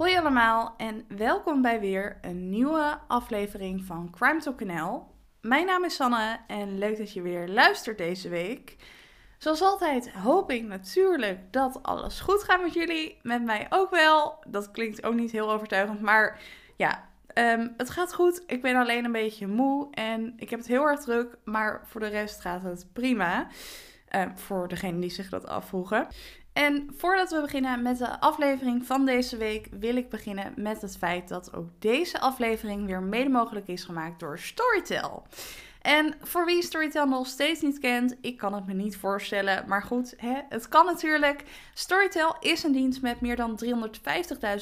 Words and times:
Hoi 0.00 0.16
allemaal 0.16 0.74
en 0.76 1.04
welkom 1.08 1.62
bij 1.62 1.80
weer 1.80 2.18
een 2.20 2.50
nieuwe 2.50 2.98
aflevering 3.08 3.84
van 3.84 4.10
Crime 4.10 4.40
Talk 4.40 4.60
NL. 4.60 5.06
Mijn 5.40 5.66
naam 5.66 5.84
is 5.84 5.94
Sanne 5.94 6.38
en 6.46 6.78
leuk 6.78 6.98
dat 6.98 7.12
je 7.12 7.22
weer 7.22 7.48
luistert 7.48 7.98
deze 7.98 8.28
week. 8.28 8.76
Zoals 9.38 9.62
altijd 9.62 10.12
hoop 10.12 10.50
ik 10.50 10.62
natuurlijk 10.62 11.52
dat 11.52 11.82
alles 11.82 12.20
goed 12.20 12.42
gaat 12.42 12.62
met 12.62 12.74
jullie. 12.74 13.18
Met 13.22 13.44
mij 13.44 13.66
ook 13.70 13.90
wel. 13.90 14.44
Dat 14.46 14.70
klinkt 14.70 15.04
ook 15.04 15.14
niet 15.14 15.30
heel 15.30 15.52
overtuigend, 15.52 16.00
maar 16.00 16.40
ja, 16.76 17.08
ehm, 17.26 17.68
het 17.76 17.90
gaat 17.90 18.14
goed. 18.14 18.42
Ik 18.46 18.62
ben 18.62 18.76
alleen 18.76 19.04
een 19.04 19.12
beetje 19.12 19.46
moe 19.46 19.88
en 19.90 20.32
ik 20.36 20.50
heb 20.50 20.58
het 20.58 20.68
heel 20.68 20.86
erg 20.86 21.00
druk, 21.00 21.36
maar 21.44 21.80
voor 21.84 22.00
de 22.00 22.08
rest 22.08 22.40
gaat 22.40 22.62
het 22.62 22.86
prima. 22.92 23.46
Uh, 24.16 24.22
voor 24.34 24.68
degenen 24.68 25.00
die 25.00 25.10
zich 25.10 25.28
dat 25.28 25.46
afvroegen. 25.46 26.06
En 26.52 26.90
voordat 26.96 27.30
we 27.30 27.40
beginnen 27.40 27.82
met 27.82 27.98
de 27.98 28.20
aflevering 28.20 28.86
van 28.86 29.06
deze 29.06 29.36
week, 29.36 29.68
wil 29.70 29.96
ik 29.96 30.08
beginnen 30.08 30.52
met 30.56 30.82
het 30.82 30.96
feit 30.96 31.28
dat 31.28 31.54
ook 31.54 31.68
deze 31.78 32.20
aflevering 32.20 32.86
weer 32.86 33.02
mede 33.02 33.30
mogelijk 33.30 33.68
is 33.68 33.84
gemaakt 33.84 34.20
door 34.20 34.38
Storytel. 34.38 35.26
En 35.80 36.14
voor 36.22 36.44
wie 36.44 36.62
Storytel 36.62 37.06
nog 37.06 37.26
steeds 37.26 37.60
niet 37.60 37.78
kent, 37.78 38.16
ik 38.20 38.36
kan 38.36 38.54
het 38.54 38.66
me 38.66 38.72
niet 38.72 38.96
voorstellen. 38.96 39.64
Maar 39.68 39.82
goed, 39.82 40.14
hè, 40.16 40.40
het 40.48 40.68
kan 40.68 40.86
natuurlijk. 40.86 41.42
Storytel 41.74 42.36
is 42.40 42.62
een 42.62 42.72
dienst 42.72 43.02
met 43.02 43.20
meer 43.20 43.36
dan 43.36 43.60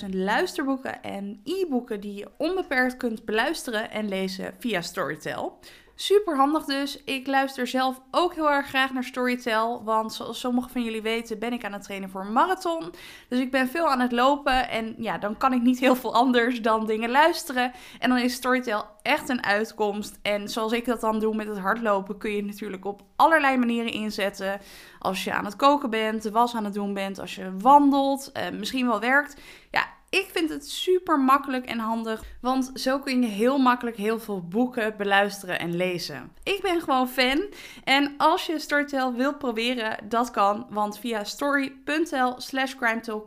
350.000 0.03 0.09
luisterboeken 0.11 1.03
en 1.03 1.41
e-boeken 1.45 2.01
die 2.01 2.15
je 2.15 2.31
onbeperkt 2.37 2.97
kunt 2.97 3.25
beluisteren 3.25 3.91
en 3.91 4.09
lezen 4.09 4.55
via 4.59 4.81
Storytel. 4.81 5.59
Super 6.01 6.37
handig 6.37 6.65
dus. 6.65 7.05
Ik 7.05 7.27
luister 7.27 7.67
zelf 7.67 8.01
ook 8.11 8.35
heel 8.35 8.51
erg 8.51 8.67
graag 8.67 8.93
naar 8.93 9.05
Storytel. 9.05 9.85
Want 9.85 10.13
zoals 10.13 10.41
sommigen 10.41 10.71
van 10.71 10.83
jullie 10.83 11.03
weten, 11.03 11.39
ben 11.39 11.53
ik 11.53 11.65
aan 11.65 11.73
het 11.73 11.83
trainen 11.83 12.11
voor 12.11 12.21
een 12.21 12.33
marathon. 12.33 12.95
Dus 13.29 13.39
ik 13.39 13.51
ben 13.51 13.69
veel 13.69 13.89
aan 13.89 14.01
het 14.01 14.13
lopen. 14.13 14.69
En 14.69 14.95
ja, 14.99 15.19
dan 15.19 15.37
kan 15.37 15.53
ik 15.53 15.63
niet 15.63 15.79
heel 15.79 15.97
veel 15.97 16.15
anders 16.15 16.63
dan 16.63 16.87
dingen 16.87 17.11
luisteren. 17.11 17.73
En 17.99 18.09
dan 18.09 18.19
is 18.19 18.33
Storytel 18.35 18.85
echt 19.03 19.29
een 19.29 19.45
uitkomst. 19.45 20.19
En 20.23 20.49
zoals 20.49 20.73
ik 20.73 20.85
dat 20.85 21.01
dan 21.01 21.19
doe 21.19 21.35
met 21.35 21.49
het 21.49 21.59
hardlopen, 21.59 22.19
kun 22.19 22.31
je 22.31 22.37
het 22.37 22.47
natuurlijk 22.47 22.85
op 22.85 23.03
allerlei 23.17 23.57
manieren 23.57 23.93
inzetten. 23.93 24.61
Als 24.99 25.25
je 25.25 25.33
aan 25.33 25.45
het 25.45 25.57
koken 25.57 25.91
bent, 25.91 26.23
de 26.23 26.31
was 26.31 26.55
aan 26.55 26.65
het 26.65 26.75
doen 26.75 26.95
bent, 26.95 27.19
als 27.19 27.35
je 27.35 27.57
wandelt, 27.59 28.33
eh, 28.33 28.51
misschien 28.51 28.87
wel 28.87 29.01
werkt. 29.01 29.41
Ja, 29.71 29.87
ik 30.11 30.29
vind 30.33 30.51
het 30.51 30.71
super 30.71 31.21
makkelijk 31.21 31.67
en 31.67 31.79
handig, 31.79 32.23
want 32.41 32.71
zo 32.75 32.99
kun 32.99 33.23
je 33.23 33.29
heel 33.29 33.59
makkelijk 33.59 33.97
heel 33.97 34.21
veel 34.21 34.43
boeken 34.43 34.97
beluisteren 34.97 35.59
en 35.59 35.77
lezen. 35.77 36.33
Ik 36.43 36.59
ben 36.63 36.81
gewoon 36.81 37.09
fan 37.09 37.43
en 37.85 38.15
als 38.17 38.47
je 38.47 38.59
Storytel 38.59 39.13
wilt 39.13 39.39
proberen, 39.39 40.09
dat 40.09 40.31
kan, 40.31 40.67
want 40.71 40.99
via 40.99 41.25
story.tel 41.25 42.41
slash 42.41 42.75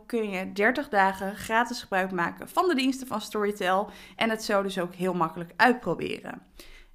kun 0.06 0.30
je 0.30 0.52
30 0.52 0.88
dagen 0.88 1.36
gratis 1.36 1.80
gebruik 1.80 2.10
maken 2.10 2.48
van 2.48 2.68
de 2.68 2.74
diensten 2.74 3.06
van 3.06 3.20
Storytel 3.20 3.90
en 4.16 4.30
het 4.30 4.44
zo 4.44 4.62
dus 4.62 4.78
ook 4.78 4.94
heel 4.94 5.14
makkelijk 5.14 5.52
uitproberen. 5.56 6.42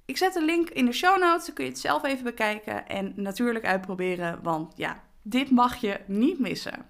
Ik 0.04 0.16
zet 0.16 0.34
een 0.34 0.44
link 0.44 0.70
in 0.70 0.84
de 0.84 0.92
show 0.92 1.20
notes, 1.20 1.46
dan 1.46 1.54
kun 1.54 1.64
je 1.64 1.70
het 1.70 1.80
zelf 1.80 2.04
even 2.04 2.24
bekijken 2.24 2.88
en 2.88 3.12
natuurlijk 3.16 3.64
uitproberen, 3.64 4.38
want 4.42 4.72
ja, 4.76 5.02
dit 5.22 5.50
mag 5.50 5.76
je 5.76 6.00
niet 6.06 6.38
missen. 6.38 6.86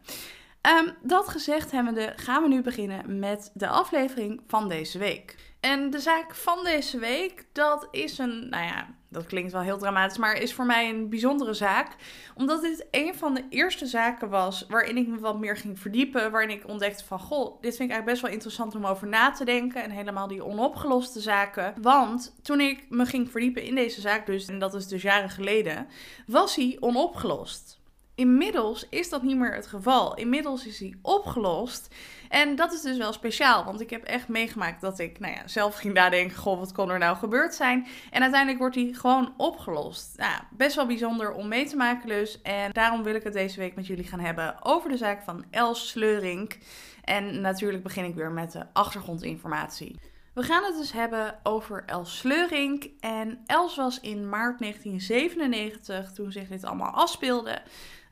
Um, 0.68 0.94
dat 1.02 1.28
gezegd 1.28 1.70
hebbende 1.70 2.12
gaan 2.16 2.42
we 2.42 2.48
nu 2.48 2.62
beginnen 2.62 3.18
met 3.18 3.50
de 3.54 3.68
aflevering 3.68 4.40
van 4.46 4.68
deze 4.68 4.98
week. 4.98 5.36
En 5.60 5.90
de 5.90 6.00
zaak 6.00 6.34
van 6.34 6.64
deze 6.64 6.98
week, 6.98 7.46
dat 7.52 7.88
is 7.90 8.18
een, 8.18 8.48
nou 8.48 8.64
ja, 8.64 8.94
dat 9.08 9.26
klinkt 9.26 9.52
wel 9.52 9.60
heel 9.60 9.78
dramatisch, 9.78 10.18
maar 10.18 10.36
is 10.36 10.54
voor 10.54 10.66
mij 10.66 10.88
een 10.88 11.08
bijzondere 11.08 11.54
zaak. 11.54 11.96
Omdat 12.34 12.62
dit 12.62 12.86
een 12.90 13.14
van 13.14 13.34
de 13.34 13.44
eerste 13.48 13.86
zaken 13.86 14.28
was 14.28 14.66
waarin 14.68 14.96
ik 14.96 15.06
me 15.06 15.18
wat 15.18 15.38
meer 15.38 15.56
ging 15.56 15.78
verdiepen. 15.78 16.30
Waarin 16.30 16.50
ik 16.50 16.68
ontdekte 16.68 17.04
van, 17.04 17.18
goh, 17.18 17.60
dit 17.60 17.76
vind 17.76 17.90
ik 17.90 17.96
eigenlijk 17.96 18.04
best 18.04 18.22
wel 18.22 18.30
interessant 18.30 18.74
om 18.74 18.86
over 18.86 19.08
na 19.08 19.30
te 19.30 19.44
denken. 19.44 19.82
En 19.82 19.90
helemaal 19.90 20.28
die 20.28 20.44
onopgeloste 20.44 21.20
zaken. 21.20 21.74
Want 21.80 22.34
toen 22.42 22.60
ik 22.60 22.86
me 22.88 23.06
ging 23.06 23.30
verdiepen 23.30 23.62
in 23.62 23.74
deze 23.74 24.00
zaak 24.00 24.26
dus, 24.26 24.46
en 24.46 24.58
dat 24.58 24.74
is 24.74 24.86
dus 24.86 25.02
jaren 25.02 25.30
geleden, 25.30 25.86
was 26.26 26.54
hij 26.54 26.76
onopgelost. 26.80 27.77
Inmiddels 28.18 28.86
is 28.90 29.08
dat 29.08 29.22
niet 29.22 29.36
meer 29.36 29.54
het 29.54 29.66
geval. 29.66 30.14
Inmiddels 30.14 30.66
is 30.66 30.78
hij 30.78 30.94
opgelost. 31.02 31.94
En 32.28 32.56
dat 32.56 32.72
is 32.72 32.80
dus 32.80 32.96
wel 32.96 33.12
speciaal, 33.12 33.64
want 33.64 33.80
ik 33.80 33.90
heb 33.90 34.04
echt 34.04 34.28
meegemaakt 34.28 34.80
dat 34.80 34.98
ik 34.98 35.18
nou 35.18 35.34
ja, 35.34 35.48
zelf 35.48 35.76
ging 35.76 35.94
nadenken: 35.94 36.36
goh, 36.36 36.58
wat 36.58 36.72
kon 36.72 36.90
er 36.90 36.98
nou 36.98 37.16
gebeurd 37.16 37.54
zijn? 37.54 37.86
En 38.10 38.20
uiteindelijk 38.22 38.58
wordt 38.58 38.74
hij 38.74 38.90
gewoon 38.92 39.34
opgelost. 39.36 40.16
Nou, 40.16 40.40
best 40.50 40.76
wel 40.76 40.86
bijzonder 40.86 41.32
om 41.32 41.48
mee 41.48 41.66
te 41.66 41.76
maken 41.76 42.08
dus. 42.08 42.42
En 42.42 42.70
daarom 42.72 43.02
wil 43.02 43.14
ik 43.14 43.22
het 43.22 43.32
deze 43.32 43.58
week 43.58 43.74
met 43.74 43.86
jullie 43.86 44.04
gaan 44.04 44.20
hebben 44.20 44.64
over 44.64 44.90
de 44.90 44.96
zaak 44.96 45.22
van 45.22 45.44
Els 45.50 45.88
Sleurink. 45.88 46.58
En 47.04 47.40
natuurlijk 47.40 47.82
begin 47.82 48.04
ik 48.04 48.14
weer 48.14 48.30
met 48.30 48.52
de 48.52 48.66
achtergrondinformatie. 48.72 49.98
We 50.34 50.42
gaan 50.42 50.64
het 50.64 50.76
dus 50.76 50.92
hebben 50.92 51.38
over 51.42 51.82
Els 51.86 52.18
Sleurink. 52.18 52.88
En 53.00 53.38
Els 53.46 53.76
was 53.76 54.00
in 54.00 54.28
maart 54.28 54.58
1997, 54.58 56.12
toen 56.12 56.32
zich 56.32 56.48
dit 56.48 56.64
allemaal 56.64 56.92
afspeelde, 56.92 57.62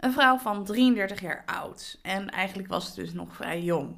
een 0.00 0.12
vrouw 0.12 0.38
van 0.38 0.64
33 0.64 1.20
jaar 1.20 1.42
oud. 1.46 1.98
En 2.02 2.30
eigenlijk 2.30 2.68
was 2.68 2.94
ze 2.94 3.00
dus 3.00 3.12
nog 3.12 3.34
vrij 3.34 3.62
jong. 3.62 3.96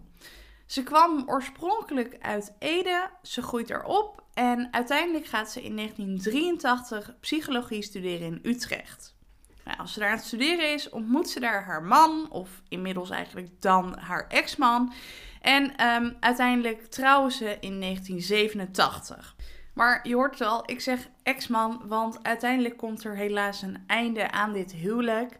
Ze 0.66 0.82
kwam 0.82 1.22
oorspronkelijk 1.26 2.16
uit 2.20 2.54
Ede, 2.58 3.10
ze 3.22 3.42
groeit 3.42 3.70
erop 3.70 4.22
en 4.34 4.68
uiteindelijk 4.70 5.26
gaat 5.26 5.50
ze 5.50 5.62
in 5.62 5.76
1983 5.76 7.14
psychologie 7.20 7.82
studeren 7.82 8.26
in 8.26 8.38
Utrecht. 8.42 9.16
Nou, 9.64 9.78
als 9.78 9.92
ze 9.92 9.98
daar 9.98 10.10
aan 10.10 10.16
het 10.16 10.26
studeren 10.26 10.72
is, 10.72 10.88
ontmoet 10.88 11.30
ze 11.30 11.40
daar 11.40 11.64
haar 11.64 11.82
man, 11.82 12.30
of 12.30 12.62
inmiddels 12.68 13.10
eigenlijk 13.10 13.60
dan 13.60 13.98
haar 13.98 14.26
ex-man. 14.28 14.92
En 15.40 15.76
ehm, 15.76 16.12
uiteindelijk 16.20 16.86
trouwen 16.86 17.32
ze 17.32 17.56
in 17.60 17.80
1987. 17.80 19.36
Maar 19.78 20.08
je 20.08 20.14
hoort 20.14 20.38
het 20.38 20.48
al, 20.48 20.62
ik 20.66 20.80
zeg 20.80 21.08
ex-man, 21.22 21.82
want 21.84 22.22
uiteindelijk 22.22 22.76
komt 22.76 23.04
er 23.04 23.16
helaas 23.16 23.62
een 23.62 23.84
einde 23.86 24.30
aan 24.30 24.52
dit 24.52 24.72
huwelijk. 24.72 25.38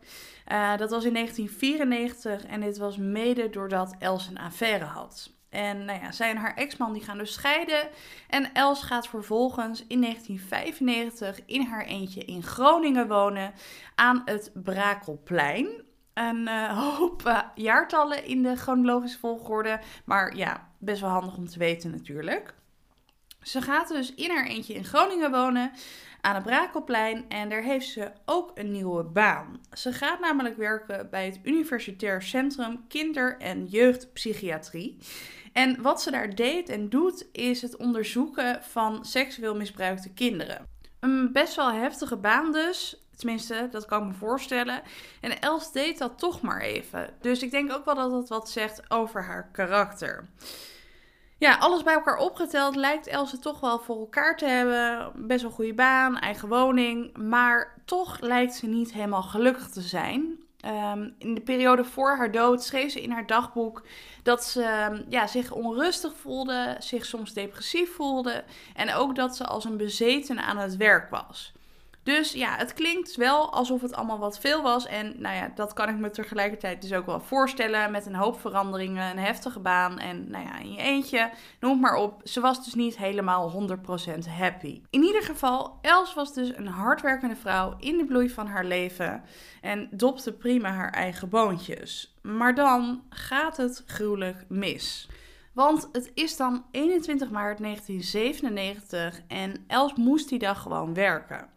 Uh, 0.48 0.76
dat 0.76 0.90
was 0.90 1.04
in 1.04 1.14
1994 1.14 2.44
en 2.44 2.60
dit 2.60 2.78
was 2.78 2.96
mede 2.96 3.50
doordat 3.50 3.94
Els 3.98 4.26
een 4.26 4.38
affaire 4.38 4.84
had. 4.84 5.30
En 5.48 5.84
nou 5.84 6.00
ja, 6.00 6.12
zij 6.12 6.30
en 6.30 6.36
haar 6.36 6.54
ex-man 6.54 6.92
die 6.92 7.02
gaan 7.02 7.18
dus 7.18 7.32
scheiden. 7.32 7.88
En 8.28 8.52
Els 8.54 8.82
gaat 8.82 9.08
vervolgens 9.08 9.86
in 9.86 10.00
1995 10.00 11.46
in 11.46 11.62
haar 11.62 11.84
eentje 11.84 12.24
in 12.24 12.42
Groningen 12.42 13.08
wonen 13.08 13.52
aan 13.94 14.22
het 14.24 14.50
Brakelplein. 14.54 15.68
Een 16.14 16.48
uh, 16.48 16.78
hoop 16.98 17.22
uh, 17.26 17.40
jaartallen 17.54 18.24
in 18.24 18.42
de 18.42 18.56
chronologische 18.56 19.18
volgorde. 19.18 19.80
Maar 20.04 20.36
ja, 20.36 20.68
best 20.78 21.00
wel 21.00 21.10
handig 21.10 21.36
om 21.36 21.48
te 21.48 21.58
weten 21.58 21.90
natuurlijk. 21.90 22.56
Ze 23.48 23.62
gaat 23.62 23.88
dus 23.88 24.14
in 24.14 24.30
haar 24.30 24.46
eentje 24.46 24.74
in 24.74 24.84
Groningen 24.84 25.30
wonen 25.30 25.72
aan 26.20 26.34
het 26.34 26.44
Brakelplein 26.44 27.24
en 27.28 27.48
daar 27.48 27.62
heeft 27.62 27.88
ze 27.88 28.10
ook 28.24 28.50
een 28.54 28.72
nieuwe 28.72 29.04
baan. 29.04 29.60
Ze 29.72 29.92
gaat 29.92 30.20
namelijk 30.20 30.56
werken 30.56 31.10
bij 31.10 31.26
het 31.26 31.38
Universitair 31.42 32.22
Centrum 32.22 32.86
Kinder- 32.88 33.38
en 33.38 33.66
Jeugdpsychiatrie. 33.66 34.98
En 35.52 35.82
wat 35.82 36.02
ze 36.02 36.10
daar 36.10 36.34
deed 36.34 36.68
en 36.68 36.88
doet 36.88 37.26
is 37.32 37.62
het 37.62 37.76
onderzoeken 37.76 38.62
van 38.62 39.04
seksueel 39.04 39.56
misbruikte 39.56 40.12
kinderen. 40.12 40.66
Een 41.00 41.32
best 41.32 41.54
wel 41.54 41.72
heftige 41.72 42.16
baan 42.16 42.52
dus. 42.52 43.02
Tenminste, 43.16 43.68
dat 43.70 43.84
kan 43.84 44.02
ik 44.02 44.08
me 44.08 44.14
voorstellen. 44.14 44.82
En 45.20 45.40
Els 45.40 45.72
deed 45.72 45.98
dat 45.98 46.18
toch 46.18 46.40
maar 46.40 46.60
even. 46.60 47.10
Dus 47.20 47.42
ik 47.42 47.50
denk 47.50 47.72
ook 47.72 47.84
wel 47.84 47.94
dat 47.94 48.12
het 48.12 48.28
wat 48.28 48.50
zegt 48.50 48.90
over 48.90 49.24
haar 49.24 49.50
karakter. 49.52 50.28
Ja, 51.38 51.56
alles 51.56 51.82
bij 51.82 51.94
elkaar 51.94 52.16
opgeteld 52.16 52.76
lijkt 52.76 53.06
Else 53.06 53.38
toch 53.38 53.60
wel 53.60 53.78
voor 53.78 53.98
elkaar 53.98 54.36
te 54.36 54.46
hebben. 54.46 55.12
Best 55.26 55.42
wel 55.42 55.50
goede 55.50 55.74
baan, 55.74 56.18
eigen 56.18 56.48
woning. 56.48 57.16
Maar 57.16 57.82
toch 57.84 58.20
lijkt 58.20 58.54
ze 58.54 58.66
niet 58.66 58.92
helemaal 58.92 59.22
gelukkig 59.22 59.68
te 59.68 59.80
zijn. 59.80 60.38
Ehm, 60.60 61.10
in 61.18 61.34
de 61.34 61.40
periode 61.40 61.84
voor 61.84 62.16
haar 62.16 62.32
dood 62.32 62.64
schreef 62.64 62.92
ze 62.92 63.02
in 63.02 63.10
haar 63.10 63.26
dagboek 63.26 63.82
dat 64.22 64.44
ze 64.44 64.62
ehm, 64.62 65.02
ja, 65.08 65.26
zich 65.26 65.52
onrustig 65.52 66.16
voelde, 66.16 66.76
zich 66.78 67.04
soms 67.04 67.32
depressief 67.32 67.94
voelde 67.94 68.44
en 68.74 68.94
ook 68.94 69.14
dat 69.14 69.36
ze 69.36 69.46
als 69.46 69.64
een 69.64 69.76
bezeten 69.76 70.38
aan 70.38 70.58
het 70.58 70.76
werk 70.76 71.10
was. 71.10 71.52
Dus 72.08 72.32
ja, 72.32 72.56
het 72.56 72.72
klinkt 72.72 73.16
wel 73.16 73.52
alsof 73.52 73.80
het 73.80 73.94
allemaal 73.94 74.18
wat 74.18 74.38
veel 74.38 74.62
was. 74.62 74.86
En 74.86 75.14
nou 75.16 75.36
ja, 75.36 75.52
dat 75.54 75.72
kan 75.72 75.88
ik 75.88 75.96
me 75.96 76.10
tegelijkertijd 76.10 76.82
dus 76.82 76.92
ook 76.92 77.06
wel 77.06 77.20
voorstellen. 77.20 77.90
Met 77.90 78.06
een 78.06 78.14
hoop 78.14 78.40
veranderingen, 78.40 79.10
een 79.10 79.18
heftige 79.18 79.60
baan 79.60 79.98
en 79.98 80.30
nou 80.30 80.44
ja, 80.44 80.58
in 80.58 80.72
je 80.72 80.78
eentje, 80.78 81.30
noem 81.60 81.80
maar 81.80 81.94
op. 81.94 82.20
Ze 82.24 82.40
was 82.40 82.64
dus 82.64 82.74
niet 82.74 82.96
helemaal 82.96 83.68
100% 83.68 84.28
happy. 84.28 84.82
In 84.90 85.02
ieder 85.02 85.22
geval, 85.22 85.78
Els 85.80 86.14
was 86.14 86.34
dus 86.34 86.56
een 86.56 86.66
hardwerkende 86.66 87.36
vrouw 87.36 87.76
in 87.78 87.96
de 87.96 88.04
bloei 88.04 88.30
van 88.30 88.46
haar 88.46 88.64
leven. 88.64 89.22
En 89.60 89.88
dopte 89.90 90.32
prima 90.32 90.70
haar 90.70 90.90
eigen 90.90 91.28
boontjes. 91.28 92.14
Maar 92.22 92.54
dan 92.54 93.02
gaat 93.08 93.56
het 93.56 93.82
gruwelijk 93.86 94.44
mis. 94.48 95.08
Want 95.52 95.88
het 95.92 96.10
is 96.14 96.36
dan 96.36 96.64
21 96.70 97.30
maart 97.30 97.58
1997 97.58 99.20
en 99.28 99.64
Els 99.66 99.94
moest 99.94 100.28
die 100.28 100.38
dag 100.38 100.62
gewoon 100.62 100.94
werken. 100.94 101.56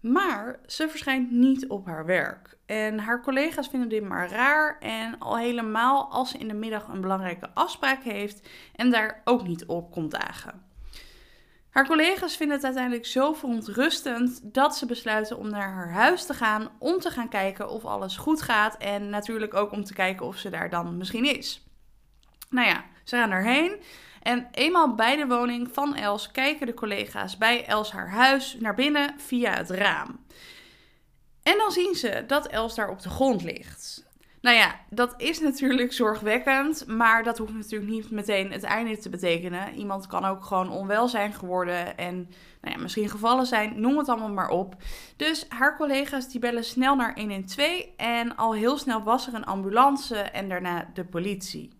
Maar 0.00 0.60
ze 0.66 0.88
verschijnt 0.88 1.30
niet 1.30 1.68
op 1.68 1.86
haar 1.86 2.06
werk. 2.06 2.58
En 2.66 2.98
haar 2.98 3.22
collega's 3.22 3.68
vinden 3.68 3.88
dit 3.88 4.08
maar 4.08 4.30
raar. 4.30 4.78
En 4.78 5.18
al 5.18 5.36
helemaal 5.36 6.10
als 6.10 6.30
ze 6.30 6.38
in 6.38 6.48
de 6.48 6.54
middag 6.54 6.88
een 6.88 7.00
belangrijke 7.00 7.50
afspraak 7.54 8.02
heeft 8.02 8.48
en 8.74 8.90
daar 8.90 9.20
ook 9.24 9.46
niet 9.46 9.66
op 9.66 9.92
komt 9.92 10.10
dagen. 10.10 10.66
Haar 11.70 11.86
collega's 11.86 12.36
vinden 12.36 12.56
het 12.56 12.64
uiteindelijk 12.64 13.06
zo 13.06 13.32
verontrustend 13.32 14.54
dat 14.54 14.76
ze 14.76 14.86
besluiten 14.86 15.38
om 15.38 15.50
naar 15.50 15.72
haar 15.72 15.92
huis 15.92 16.26
te 16.26 16.34
gaan 16.34 16.68
om 16.78 16.98
te 16.98 17.10
gaan 17.10 17.28
kijken 17.28 17.70
of 17.70 17.84
alles 17.84 18.16
goed 18.16 18.42
gaat 18.42 18.76
en 18.76 19.10
natuurlijk 19.10 19.54
ook 19.54 19.70
om 19.70 19.84
te 19.84 19.94
kijken 19.94 20.26
of 20.26 20.36
ze 20.36 20.50
daar 20.50 20.70
dan 20.70 20.96
misschien 20.96 21.36
is. 21.36 21.66
Nou 22.50 22.68
ja, 22.68 22.84
ze 23.04 23.16
gaan 23.16 23.30
erheen 23.30 23.82
en 24.28 24.48
eenmaal 24.52 24.94
bij 24.94 25.16
de 25.16 25.26
woning 25.26 25.68
van 25.72 25.94
Els 25.94 26.30
kijken 26.30 26.66
de 26.66 26.74
collega's 26.74 27.38
bij 27.38 27.66
Els 27.66 27.92
haar 27.92 28.10
huis 28.10 28.56
naar 28.60 28.74
binnen 28.74 29.14
via 29.16 29.52
het 29.52 29.70
raam. 29.70 30.20
En 31.42 31.58
dan 31.58 31.70
zien 31.70 31.94
ze 31.94 32.24
dat 32.26 32.46
Els 32.46 32.74
daar 32.74 32.90
op 32.90 33.02
de 33.02 33.08
grond 33.08 33.42
ligt. 33.42 34.06
Nou 34.40 34.56
ja, 34.56 34.74
dat 34.90 35.14
is 35.16 35.40
natuurlijk 35.40 35.92
zorgwekkend, 35.92 36.86
maar 36.86 37.22
dat 37.22 37.38
hoeft 37.38 37.52
natuurlijk 37.52 37.90
niet 37.90 38.10
meteen 38.10 38.52
het 38.52 38.62
einde 38.62 38.98
te 38.98 39.08
betekenen. 39.08 39.74
Iemand 39.74 40.06
kan 40.06 40.24
ook 40.24 40.44
gewoon 40.44 40.70
onwel 40.70 41.08
zijn 41.08 41.32
geworden 41.32 41.96
en 41.96 42.14
nou 42.60 42.74
ja, 42.74 42.82
misschien 42.82 43.08
gevallen 43.08 43.46
zijn, 43.46 43.80
noem 43.80 43.98
het 43.98 44.08
allemaal 44.08 44.28
maar 44.28 44.50
op. 44.50 44.76
Dus 45.16 45.46
haar 45.48 45.76
collega's 45.76 46.28
die 46.28 46.40
bellen 46.40 46.64
snel 46.64 46.96
naar 46.96 47.14
112 47.14 47.86
en 47.96 48.36
al 48.36 48.54
heel 48.54 48.78
snel 48.78 49.02
was 49.02 49.26
er 49.26 49.34
een 49.34 49.46
ambulance 49.46 50.16
en 50.16 50.48
daarna 50.48 50.90
de 50.94 51.04
politie. 51.04 51.77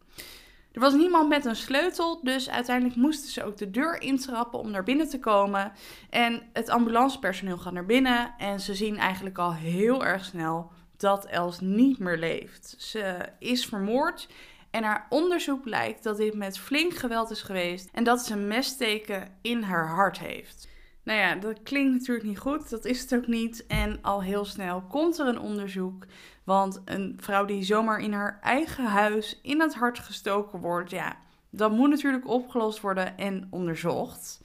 Er 0.73 0.81
was 0.81 0.95
niemand 0.95 1.29
met 1.29 1.45
een 1.45 1.57
sleutel, 1.57 2.21
dus 2.23 2.51
uiteindelijk 2.51 2.97
moesten 2.97 3.31
ze 3.31 3.45
ook 3.45 3.57
de 3.57 3.71
deur 3.71 4.01
intrappen 4.01 4.59
om 4.59 4.71
naar 4.71 4.83
binnen 4.83 5.09
te 5.09 5.21
komen. 5.21 5.73
En 6.11 6.43
het 6.53 6.69
ambulancepersoneel 6.69 7.59
gaat 7.59 7.73
naar 7.73 7.87
binnen 7.87 8.35
en 8.39 8.61
ze 8.61 8.75
zien 8.75 8.97
eigenlijk 8.97 9.39
al 9.39 9.55
heel 9.55 10.05
erg 10.05 10.25
snel 10.25 10.71
dat 10.97 11.25
Els 11.25 11.61
niet 11.61 11.99
meer 11.99 12.19
leeft. 12.19 12.75
Ze 12.79 13.29
is 13.39 13.67
vermoord 13.67 14.29
en 14.71 14.83
haar 14.83 15.07
onderzoek 15.09 15.63
blijkt 15.63 16.03
dat 16.03 16.17
dit 16.17 16.35
met 16.35 16.59
flink 16.59 16.95
geweld 16.95 17.31
is 17.31 17.43
geweest 17.43 17.89
en 17.93 18.05
dat 18.05 18.21
ze 18.21 18.33
een 18.33 18.49
messteken 18.49 19.29
in 19.43 19.63
haar 19.63 19.89
hart 19.89 20.19
heeft. 20.19 20.69
Nou 21.03 21.21
ja, 21.21 21.35
dat 21.35 21.63
klinkt 21.63 21.93
natuurlijk 21.93 22.27
niet 22.27 22.39
goed, 22.39 22.71
dat 22.71 22.85
is 22.85 23.01
het 23.01 23.15
ook 23.15 23.27
niet. 23.27 23.67
En 23.67 23.99
al 24.03 24.23
heel 24.23 24.45
snel 24.45 24.83
komt 24.83 25.19
er 25.19 25.27
een 25.27 25.41
onderzoek. 25.41 26.07
Want 26.49 26.83
een 26.85 27.15
vrouw 27.21 27.45
die 27.45 27.63
zomaar 27.63 28.01
in 28.01 28.13
haar 28.13 28.39
eigen 28.43 28.85
huis 28.85 29.39
in 29.43 29.61
het 29.61 29.75
hart 29.75 29.99
gestoken 29.99 30.61
wordt, 30.61 30.91
ja, 30.91 31.17
dat 31.51 31.71
moet 31.71 31.91
natuurlijk 31.91 32.29
opgelost 32.29 32.81
worden 32.81 33.19
en 33.19 33.47
onderzocht. 33.51 34.41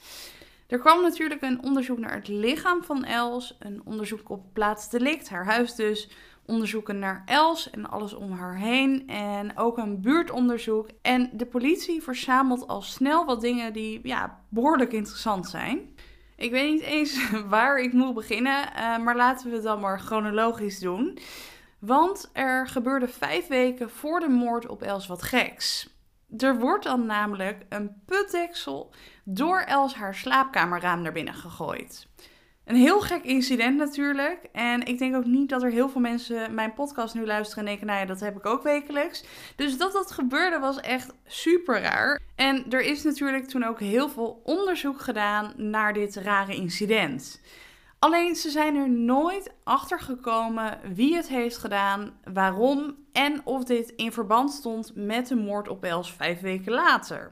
Er 0.67 0.79
kwam 0.79 1.01
natuurlijk 1.01 1.41
een 1.41 1.63
onderzoek 1.63 1.97
naar 1.97 2.13
het 2.15 2.27
lichaam 2.27 2.83
van 2.83 3.03
Els, 3.03 3.55
een 3.59 3.81
onderzoek 3.85 4.29
op 4.29 4.53
plaats 4.53 4.89
delict, 4.89 5.29
haar 5.29 5.45
huis 5.45 5.75
dus, 5.75 6.09
onderzoeken 6.45 7.00
naar 7.00 7.23
Els 7.25 7.69
en 7.69 7.89
alles 7.89 8.13
om 8.13 8.31
haar 8.31 8.57
heen 8.57 9.07
en 9.07 9.57
ook 9.57 9.77
een 9.77 10.01
buurtonderzoek. 10.01 10.88
En 11.01 11.29
de 11.33 11.45
politie 11.45 12.01
verzamelt 12.01 12.67
al 12.67 12.81
snel 12.81 13.25
wat 13.25 13.41
dingen 13.41 13.73
die 13.73 13.99
ja, 14.03 14.39
behoorlijk 14.49 14.94
interessant 14.94 15.47
zijn. 15.49 15.95
Ik 16.35 16.51
weet 16.51 16.71
niet 16.71 16.81
eens 16.81 17.31
waar 17.47 17.79
ik 17.79 17.94
moet 17.94 18.13
beginnen, 18.13 18.69
uh, 18.75 18.97
maar 18.97 19.15
laten 19.15 19.49
we 19.49 19.56
het 19.56 19.63
dan 19.63 19.79
maar 19.79 19.99
chronologisch 19.99 20.79
doen. 20.79 21.19
Want 21.85 22.30
er 22.33 22.68
gebeurde 22.68 23.07
vijf 23.07 23.47
weken 23.47 23.89
voor 23.89 24.19
de 24.19 24.30
moord 24.30 24.68
op 24.68 24.81
Els 24.81 25.07
wat 25.07 25.21
geks. 25.21 25.89
Er 26.38 26.59
wordt 26.59 26.83
dan 26.83 27.06
namelijk 27.06 27.65
een 27.69 28.01
putdeksel 28.06 28.94
door 29.24 29.59
Els 29.59 29.95
haar 29.95 30.15
slaapkamerraam 30.15 31.01
naar 31.01 31.12
binnen 31.12 31.33
gegooid. 31.33 32.07
Een 32.65 32.75
heel 32.75 33.01
gek 33.01 33.24
incident 33.24 33.77
natuurlijk. 33.77 34.50
En 34.51 34.85
ik 34.85 34.97
denk 34.97 35.15
ook 35.15 35.25
niet 35.25 35.50
dat 35.50 35.63
er 35.63 35.71
heel 35.71 35.89
veel 35.89 36.01
mensen 36.01 36.53
mijn 36.53 36.74
podcast 36.74 37.13
nu 37.13 37.25
luisteren 37.25 37.63
en 37.63 37.69
denken, 37.69 37.88
nou 37.88 38.00
ja, 38.00 38.06
dat 38.06 38.19
heb 38.19 38.38
ik 38.38 38.45
ook 38.45 38.63
wekelijks. 38.63 39.24
Dus 39.56 39.77
dat 39.77 39.91
dat 39.91 40.12
gebeurde 40.12 40.59
was 40.59 40.80
echt 40.80 41.13
super 41.25 41.81
raar. 41.81 42.19
En 42.35 42.65
er 42.69 42.81
is 42.81 43.03
natuurlijk 43.03 43.47
toen 43.47 43.63
ook 43.63 43.80
heel 43.80 44.09
veel 44.09 44.41
onderzoek 44.44 45.01
gedaan 45.01 45.53
naar 45.57 45.94
dit 45.94 46.15
rare 46.15 46.56
incident. 46.56 47.41
Alleen 48.03 48.35
ze 48.35 48.50
zijn 48.50 48.75
er 48.75 48.89
nooit 48.89 49.53
achter 49.63 50.00
gekomen 50.00 50.79
wie 50.94 51.15
het 51.15 51.27
heeft 51.27 51.57
gedaan, 51.57 52.13
waarom 52.33 52.95
en 53.11 53.41
of 53.44 53.63
dit 53.63 53.89
in 53.89 54.11
verband 54.11 54.51
stond 54.51 54.91
met 54.95 55.27
de 55.27 55.35
moord 55.35 55.67
op 55.67 55.83
Els 55.83 56.13
vijf 56.13 56.41
weken 56.41 56.73
later. 56.73 57.31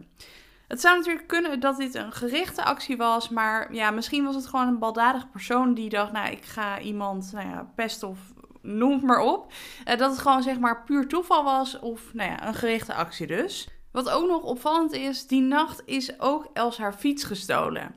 Het 0.68 0.82
zou 0.82 0.98
natuurlijk 0.98 1.28
kunnen 1.28 1.60
dat 1.60 1.78
dit 1.78 1.96
een 1.96 2.12
gerichte 2.12 2.64
actie 2.64 2.98
was, 2.98 3.30
maar 3.30 3.74
ja, 3.74 3.92
misschien 3.92 4.24
was 4.24 4.36
het 4.36 4.48
gewoon 4.48 4.68
een 4.68 4.80
baldadige 4.80 5.28
persoon 5.28 5.74
die 5.74 5.90
dacht, 5.90 6.12
nou, 6.12 6.32
ik 6.32 6.46
ga 6.46 6.80
iemand, 6.80 7.32
nou 7.34 7.48
ja, 7.48 7.72
pest 7.76 8.04
of 8.04 8.20
noem 8.62 8.92
het 8.92 9.02
maar 9.02 9.22
op. 9.22 9.52
Uh, 9.88 9.98
dat 9.98 10.12
het 10.12 10.20
gewoon 10.20 10.44
zeg 10.44 10.60
maar 10.60 10.84
puur 10.84 11.08
toeval 11.08 11.44
was 11.44 11.80
of, 11.80 12.14
nou 12.14 12.30
ja, 12.30 12.48
een 12.48 12.54
gerichte 12.54 12.94
actie 12.94 13.28
dus. 13.28 13.68
Wat 13.92 14.10
ook 14.10 14.28
nog 14.28 14.42
opvallend 14.42 14.92
is, 14.92 15.28
die 15.28 15.42
nacht 15.42 15.82
is 15.86 16.20
ook 16.20 16.48
Els 16.54 16.78
haar 16.78 16.94
fiets 16.94 17.24
gestolen. 17.24 17.96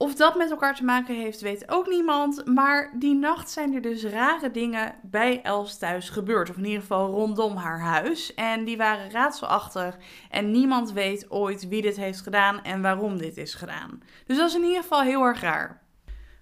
Of 0.00 0.14
dat 0.14 0.36
met 0.36 0.50
elkaar 0.50 0.74
te 0.74 0.84
maken 0.84 1.14
heeft, 1.14 1.40
weet 1.40 1.70
ook 1.70 1.86
niemand. 1.86 2.46
Maar 2.46 2.92
die 2.94 3.14
nacht 3.14 3.50
zijn 3.50 3.74
er 3.74 3.80
dus 3.80 4.04
rare 4.04 4.50
dingen 4.50 4.94
bij 5.02 5.42
Els 5.42 5.78
thuis 5.78 6.10
gebeurd. 6.10 6.50
Of 6.50 6.56
in 6.56 6.64
ieder 6.64 6.80
geval 6.80 7.10
rondom 7.10 7.56
haar 7.56 7.80
huis. 7.80 8.34
En 8.34 8.64
die 8.64 8.76
waren 8.76 9.10
raadselachtig. 9.10 9.96
En 10.30 10.50
niemand 10.50 10.92
weet 10.92 11.30
ooit 11.30 11.68
wie 11.68 11.82
dit 11.82 11.96
heeft 11.96 12.20
gedaan 12.20 12.62
en 12.62 12.82
waarom 12.82 13.18
dit 13.18 13.36
is 13.36 13.54
gedaan. 13.54 14.02
Dus 14.26 14.36
dat 14.36 14.48
is 14.48 14.54
in 14.54 14.64
ieder 14.64 14.82
geval 14.82 15.02
heel 15.02 15.22
erg 15.22 15.40
raar. 15.40 15.82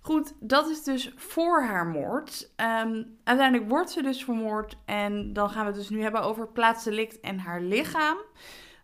Goed, 0.01 0.35
dat 0.41 0.69
is 0.69 0.83
dus 0.83 1.13
voor 1.17 1.63
haar 1.63 1.87
moord. 1.87 2.51
Um, 2.57 3.19
uiteindelijk 3.25 3.71
wordt 3.71 3.91
ze 3.91 4.03
dus 4.03 4.25
vermoord. 4.25 4.77
En 4.85 5.33
dan 5.33 5.51
gaan 5.51 5.61
we 5.61 5.67
het 5.67 5.79
dus 5.79 5.89
nu 5.89 6.03
hebben 6.03 6.23
over 6.23 6.49
plaatsdelict 6.49 7.21
en 7.21 7.39
haar 7.39 7.61
lichaam. 7.61 8.17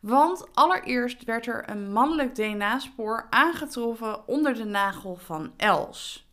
Want 0.02 0.54
allereerst 0.54 1.24
werd 1.24 1.46
er 1.46 1.70
een 1.70 1.92
mannelijk 1.92 2.34
DNA-spoor 2.34 3.26
aangetroffen 3.30 4.28
onder 4.28 4.54
de 4.54 4.64
nagel 4.64 5.16
van 5.16 5.52
Els. 5.56 6.26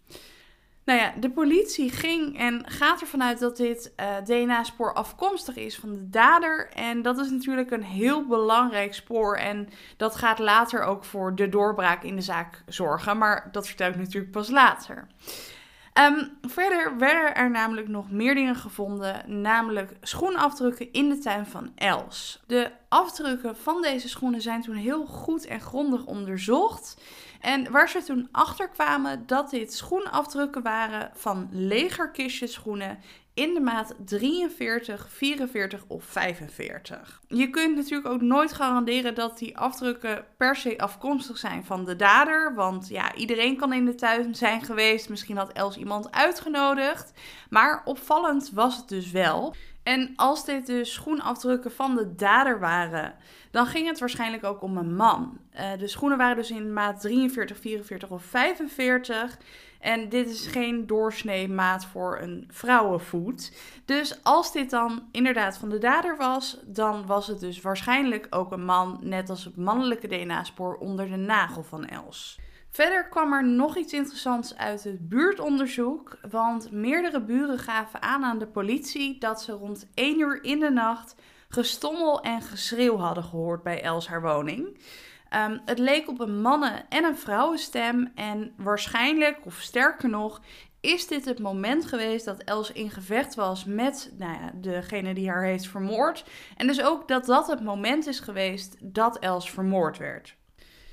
Nou 0.86 1.00
ja, 1.00 1.14
de 1.20 1.30
politie 1.30 1.92
ging 1.92 2.38
en 2.38 2.70
gaat 2.70 3.02
ervan 3.02 3.24
uit 3.24 3.40
dat 3.40 3.58
dit 3.58 3.94
eh, 3.96 4.16
DNA-spoor 4.24 4.94
afkomstig 4.94 5.56
is 5.56 5.76
van 5.76 5.94
de 5.94 6.10
dader. 6.10 6.70
En 6.74 7.02
dat 7.02 7.18
is 7.18 7.30
natuurlijk 7.30 7.72
een 7.72 7.84
heel 7.84 8.28
belangrijk 8.28 8.94
spoor. 8.94 9.36
En 9.36 9.70
dat 9.98 10.16
gaat 10.16 10.40
later 10.40 10.84
ook 10.84 11.04
voor 11.04 11.36
de 11.36 11.50
doorbraak 11.50 12.04
in 12.04 12.16
de 12.16 12.22
zaak 12.22 12.64
zorgen. 12.66 13.18
Maar 13.18 13.50
dat 13.52 13.68
vertel 13.68 13.90
ik 13.90 13.96
natuurlijk 13.96 14.32
pas 14.32 14.50
later. 14.50 15.08
Um, 16.00 16.38
verder 16.42 16.98
werden 16.98 17.36
er 17.36 17.52
namelijk 17.52 17.88
nog 17.88 18.12
meer 18.12 18.36
dingen 18.36 18.56
gevonden, 18.56 19.42
namelijk 19.42 19.92
schoenafdrukken 20.02 20.92
in 20.92 21.10
de 21.10 21.18
tuin 21.18 21.46
van 21.46 21.72
Els. 21.76 22.44
De 22.48 22.72
afdrukken 22.90 23.58
van 23.58 23.82
deze 23.82 24.10
schoenen 24.10 24.42
zijn 24.42 24.62
toen 24.62 24.76
heel 24.76 25.06
goed 25.06 25.46
en 25.46 25.62
grondig 25.62 26.06
onderzocht. 26.06 27.02
En 27.40 27.72
waar 27.72 27.90
ze 27.90 28.04
toen 28.04 28.28
achter 28.32 28.70
kwamen 28.70 29.24
dat 29.26 29.50
dit 29.50 29.74
schoenafdrukken 29.74 30.62
waren 30.62 31.12
van 31.14 31.50
legerkistjes 31.52 32.54
schoenen 32.54 33.00
in 33.40 33.54
de 33.54 33.60
maat 33.60 33.96
43, 34.06 35.08
44 35.10 35.84
of 35.88 36.04
45. 36.04 37.22
Je 37.28 37.50
kunt 37.50 37.76
natuurlijk 37.76 38.08
ook 38.10 38.22
nooit 38.22 38.54
garanderen 38.54 39.16
dat 39.16 39.38
die 39.38 39.58
afdrukken 39.58 40.26
per 40.38 40.56
se 40.56 40.78
afkomstig 40.78 41.38
zijn 41.38 41.66
van 41.66 41.86
de 41.86 41.96
dader. 41.96 42.56
Want 42.56 42.88
ja, 42.90 43.16
iedereen 43.16 43.58
kan 43.58 43.74
in 43.74 43.86
de 43.86 43.96
tuin 43.96 44.36
zijn 44.36 44.62
geweest. 44.62 45.10
Misschien 45.10 45.38
had 45.38 45.52
Els 45.52 45.78
iemand 45.78 46.12
uitgenodigd. 46.12 47.14
Maar 47.50 47.82
opvallend 47.86 48.52
was 48.54 48.78
het 48.78 48.88
dus 48.88 49.12
wel. 49.12 49.56
En 49.84 50.14
als 50.16 50.46
dit 50.46 50.66
dus 50.66 50.94
schoenafdrukken 50.94 51.72
van 51.72 51.96
de 51.96 52.16
dader 52.16 52.60
waren, 52.60 53.16
dan 53.52 53.66
ging 53.66 53.88
het 53.88 54.00
waarschijnlijk 54.00 54.44
ook 54.44 54.62
om 54.62 54.78
een 54.78 54.96
man. 54.96 55.40
Uh, 55.54 55.78
de 55.78 55.88
schoenen 55.88 56.18
waren 56.18 56.36
dus 56.36 56.52
in 56.52 56.74
maat 56.74 57.02
43, 57.02 57.58
44 57.58 58.10
of 58.10 58.24
45. 58.24 59.38
En 59.80 60.10
dit 60.10 60.30
is 60.30 60.48
geen 60.48 60.88
doorsnee 60.88 61.50
maat 61.50 61.86
voor 61.86 62.20
een 62.22 62.48
vrouwenvoet. 62.52 63.54
Dus 63.86 64.24
als 64.24 64.52
dit 64.52 64.70
dan 64.70 65.08
inderdaad 65.12 65.58
van 65.58 65.70
de 65.70 65.78
dader 65.78 66.18
was, 66.18 66.60
dan 66.66 67.06
was 67.06 67.28
het 67.28 67.40
dus 67.40 67.62
waarschijnlijk 67.62 68.28
ook 68.30 68.52
een 68.52 68.66
man, 68.66 69.00
net 69.02 69.30
als 69.30 69.46
het 69.46 69.56
mannelijke 69.56 70.08
DNA-spoor 70.08 70.76
onder 70.76 71.10
de 71.10 71.16
nagel 71.16 71.64
van 71.64 71.86
Els. 71.86 72.40
Verder 72.70 73.08
kwam 73.10 73.34
er 73.34 73.48
nog 73.48 73.78
iets 73.78 73.94
interessants 73.94 74.58
uit 74.58 74.84
het 74.84 75.10
buurtonderzoek, 75.10 76.18
want 76.30 76.72
meerdere 76.72 77.22
buren 77.22 77.60
gaven 77.60 78.02
aan 78.02 78.24
aan 78.24 78.38
de 78.38 78.48
politie 78.48 79.18
dat 79.18 79.42
ze 79.42 79.52
rond 79.52 79.88
1 79.94 80.20
uur 80.20 80.44
in 80.44 80.60
de 80.60 80.70
nacht 80.70 81.16
gestommel 81.50 82.22
en 82.22 82.42
geschreeuw 82.42 82.98
hadden 82.98 83.24
gehoord 83.24 83.64
bij 83.64 83.82
Els 83.82 84.08
haar 84.08 84.22
woning. 84.22 84.78
Ehm, 85.30 85.58
het 85.66 85.80
leek 85.80 86.08
op 86.08 86.20
een 86.20 86.42
mannen- 86.42 86.86
en 86.90 87.04
een 87.04 87.18
vrouwenstem. 87.18 88.12
En 88.16 88.54
waarschijnlijk, 88.58 89.46
of 89.46 89.56
sterker 89.56 90.10
nog, 90.10 90.42
is 90.82 91.08
dit 91.08 91.26
het 91.26 91.40
moment 91.40 91.86
geweest 91.86 92.26
dat 92.26 92.44
Els 92.44 92.72
in 92.72 92.90
gevecht 92.90 93.36
was 93.36 93.66
met 93.66 94.14
nou 94.18 94.34
ja, 94.34 94.52
degene 94.54 95.14
die 95.14 95.30
haar 95.30 95.44
heeft 95.44 95.68
vermoord. 95.68 96.26
En 96.58 96.68
dus 96.68 96.84
ook 96.84 97.08
dat 97.08 97.26
dat 97.26 97.48
het 97.48 97.64
moment 97.64 98.08
is 98.08 98.20
geweest 98.20 98.76
dat 98.80 99.20
Els 99.20 99.52
vermoord 99.52 99.98
werd. 99.98 100.36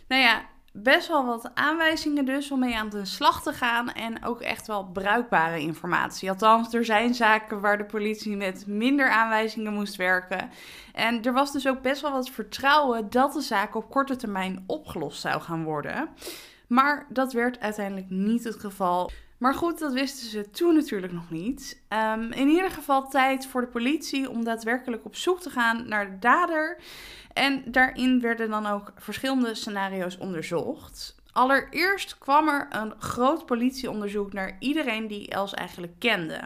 Nou 0.09 0.23
ja, 0.23 0.47
best 0.83 1.09
wel 1.09 1.26
wat 1.26 1.50
aanwijzingen 1.54 2.25
dus 2.25 2.50
om 2.50 2.59
mee 2.59 2.76
aan 2.76 2.88
de 2.88 3.04
slag 3.04 3.42
te 3.42 3.52
gaan 3.52 3.92
en 3.92 4.25
ook 4.25 4.40
echt 4.40 4.66
wel 4.66 4.85
bruikbare 4.85 5.61
informatie. 5.61 6.30
Althans, 6.30 6.75
er 6.75 6.85
zijn 6.85 7.14
zaken 7.14 7.61
waar 7.61 7.78
de 7.78 7.85
politie 7.85 8.37
met 8.37 8.66
minder 8.66 9.11
aanwijzingen 9.11 9.73
moest 9.73 9.97
werken. 9.97 10.50
En 10.92 11.23
er 11.23 11.33
was 11.33 11.52
dus 11.52 11.68
ook 11.68 11.83
best 11.83 12.02
wel 12.02 12.12
wat 12.12 12.30
vertrouwen 12.30 13.11
dat 13.11 13.33
de 13.33 13.40
zaak 13.40 13.75
op 13.75 13.90
korte 13.90 14.16
termijn 14.16 14.64
opgelost 14.66 15.21
zou 15.21 15.40
gaan 15.40 15.64
worden. 15.64 16.09
Maar 16.66 17.06
dat 17.09 17.33
werd 17.33 17.61
uiteindelijk 17.61 18.11
niet 18.11 18.45
het 18.45 18.61
geval. 18.61 19.11
Maar 19.38 19.55
goed, 19.55 19.78
dat 19.78 19.93
wisten 19.93 20.28
ze 20.28 20.50
toen 20.50 20.75
natuurlijk 20.75 21.12
nog 21.12 21.31
niet. 21.31 21.83
Ehm, 21.88 22.33
in 22.33 22.49
ieder 22.49 22.71
geval 22.71 23.09
tijd 23.09 23.47
voor 23.47 23.61
de 23.61 23.66
politie 23.66 24.31
om 24.31 24.45
daadwerkelijk 24.45 25.05
op 25.05 25.16
zoek 25.16 25.40
te 25.40 25.50
gaan 25.50 25.88
naar 25.88 26.11
de 26.11 26.19
dader. 26.19 26.78
En 27.33 27.62
daarin 27.66 28.21
werden 28.21 28.50
dan 28.50 28.66
ook 28.66 28.93
verschillende 28.97 29.55
scenario's 29.55 30.19
onderzocht. 30.19 31.14
Allereerst 31.33 32.19
kwam 32.19 32.49
er 32.49 32.66
een 32.71 32.95
groot 32.99 33.47
politieonderzoek 33.47 34.33
naar 34.33 34.57
iedereen 34.59 35.07
die 35.07 35.28
Els 35.28 35.55
eigenlijk 35.55 35.93
kende. 35.99 36.40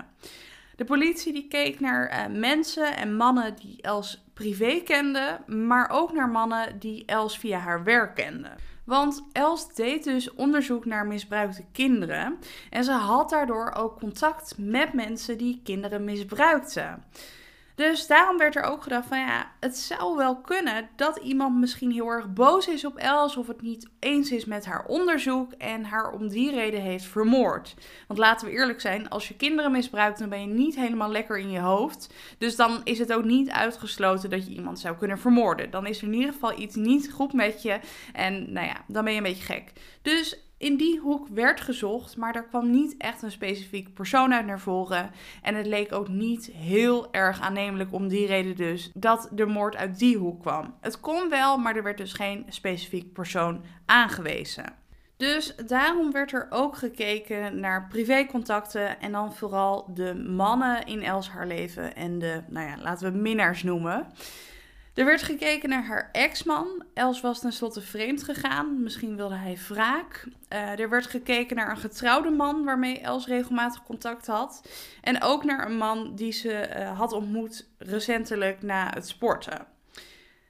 De 0.76 0.84
politie 0.84 1.32
die 1.32 1.48
keek 1.48 1.80
naar 1.80 2.28
uh, 2.30 2.38
mensen 2.38 2.96
en 2.96 3.16
mannen 3.16 3.56
die 3.56 3.82
Els 3.82 4.24
privé 4.34 4.80
kenden, 4.84 5.40
maar 5.66 5.90
ook 5.90 6.12
naar 6.12 6.28
mannen 6.28 6.78
die 6.78 7.04
Els 7.04 7.38
via 7.38 7.58
haar 7.58 7.84
werk 7.84 8.14
kenden. 8.14 8.56
Want 8.90 9.22
Els 9.32 9.74
deed 9.74 10.04
dus 10.04 10.34
onderzoek 10.34 10.84
naar 10.84 11.06
misbruikte 11.06 11.64
kinderen 11.72 12.38
en 12.70 12.84
ze 12.84 12.92
had 12.92 13.30
daardoor 13.30 13.72
ook 13.76 13.98
contact 13.98 14.54
met 14.58 14.92
mensen 14.92 15.38
die 15.38 15.60
kinderen 15.64 16.04
misbruikten. 16.04 17.04
Dus 17.80 18.06
daarom 18.06 18.38
werd 18.38 18.56
er 18.56 18.62
ook 18.62 18.82
gedacht 18.82 19.08
van 19.08 19.18
ja, 19.18 19.52
het 19.60 19.76
zou 19.76 20.16
wel 20.16 20.36
kunnen 20.36 20.88
dat 20.96 21.16
iemand 21.16 21.58
misschien 21.58 21.90
heel 21.90 22.08
erg 22.08 22.32
boos 22.32 22.68
is 22.68 22.84
op 22.84 22.96
Els 22.96 23.36
of 23.36 23.46
het 23.46 23.62
niet 23.62 23.88
eens 23.98 24.30
is 24.30 24.44
met 24.44 24.66
haar 24.66 24.84
onderzoek 24.84 25.52
en 25.52 25.84
haar 25.84 26.10
om 26.10 26.28
die 26.28 26.50
reden 26.50 26.80
heeft 26.80 27.04
vermoord. 27.04 27.74
Want 28.06 28.18
laten 28.18 28.46
we 28.46 28.52
eerlijk 28.52 28.80
zijn, 28.80 29.08
als 29.08 29.28
je 29.28 29.36
kinderen 29.36 29.72
misbruikt, 29.72 30.18
dan 30.18 30.28
ben 30.28 30.40
je 30.40 30.46
niet 30.46 30.76
helemaal 30.76 31.10
lekker 31.10 31.38
in 31.38 31.50
je 31.50 31.58
hoofd. 31.58 32.14
Dus 32.38 32.56
dan 32.56 32.80
is 32.84 32.98
het 32.98 33.12
ook 33.12 33.24
niet 33.24 33.50
uitgesloten 33.50 34.30
dat 34.30 34.46
je 34.46 34.54
iemand 34.54 34.78
zou 34.78 34.96
kunnen 34.96 35.18
vermoorden. 35.18 35.70
Dan 35.70 35.86
is 35.86 35.98
er 35.98 36.06
in 36.06 36.14
ieder 36.14 36.32
geval 36.32 36.58
iets 36.58 36.74
niet 36.74 37.12
goed 37.12 37.32
met 37.32 37.62
je 37.62 37.80
en 38.12 38.52
nou 38.52 38.66
ja, 38.66 38.76
dan 38.86 39.04
ben 39.04 39.12
je 39.12 39.18
een 39.18 39.24
beetje 39.24 39.54
gek. 39.54 39.72
Dus 40.02 40.49
in 40.60 40.76
die 40.76 40.98
hoek 40.98 41.28
werd 41.28 41.60
gezocht, 41.60 42.16
maar 42.16 42.34
er 42.34 42.44
kwam 42.44 42.70
niet 42.70 42.94
echt 42.98 43.22
een 43.22 43.30
specifiek 43.30 43.94
persoon 43.94 44.34
uit 44.34 44.46
naar 44.46 44.60
voren. 44.60 45.10
En 45.42 45.54
het 45.54 45.66
leek 45.66 45.92
ook 45.92 46.08
niet 46.08 46.46
heel 46.46 47.12
erg 47.12 47.40
aannemelijk 47.40 47.92
om 47.92 48.08
die 48.08 48.26
reden 48.26 48.56
dus 48.56 48.90
dat 48.94 49.28
de 49.32 49.46
moord 49.46 49.76
uit 49.76 49.98
die 49.98 50.16
hoek 50.16 50.40
kwam. 50.40 50.74
Het 50.80 51.00
kon 51.00 51.28
wel, 51.28 51.58
maar 51.58 51.76
er 51.76 51.82
werd 51.82 51.98
dus 51.98 52.12
geen 52.12 52.46
specifiek 52.48 53.12
persoon 53.12 53.62
aangewezen. 53.86 54.64
Dus 55.16 55.54
daarom 55.66 56.12
werd 56.12 56.32
er 56.32 56.46
ook 56.50 56.76
gekeken 56.76 57.60
naar 57.60 57.88
privécontacten 57.88 59.00
en 59.00 59.12
dan 59.12 59.34
vooral 59.34 59.90
de 59.94 60.14
mannen 60.14 60.86
in 60.86 61.02
Els 61.02 61.30
haar 61.30 61.46
leven 61.46 61.96
en 61.96 62.18
de, 62.18 62.42
nou 62.48 62.68
ja, 62.68 62.76
laten 62.82 63.12
we 63.12 63.18
minnaars 63.18 63.62
noemen. 63.62 64.06
Er 65.00 65.06
werd 65.06 65.22
gekeken 65.22 65.68
naar 65.68 65.84
haar 65.84 66.08
ex-man. 66.12 66.84
Els 66.94 67.20
was 67.20 67.40
tenslotte 67.40 67.80
vreemd 67.80 68.22
gegaan. 68.22 68.82
Misschien 68.82 69.16
wilde 69.16 69.34
hij 69.34 69.58
wraak. 69.68 70.24
Uh, 70.52 70.78
er 70.78 70.88
werd 70.88 71.06
gekeken 71.06 71.56
naar 71.56 71.70
een 71.70 71.76
getrouwde 71.76 72.30
man 72.30 72.64
waarmee 72.64 73.00
Els 73.00 73.26
regelmatig 73.26 73.82
contact 73.82 74.26
had. 74.26 74.68
En 75.00 75.22
ook 75.22 75.44
naar 75.44 75.66
een 75.66 75.76
man 75.76 76.14
die 76.14 76.32
ze 76.32 76.68
uh, 76.76 76.98
had 76.98 77.12
ontmoet 77.12 77.68
recentelijk 77.78 78.62
na 78.62 78.90
het 78.94 79.08
sporten. 79.08 79.66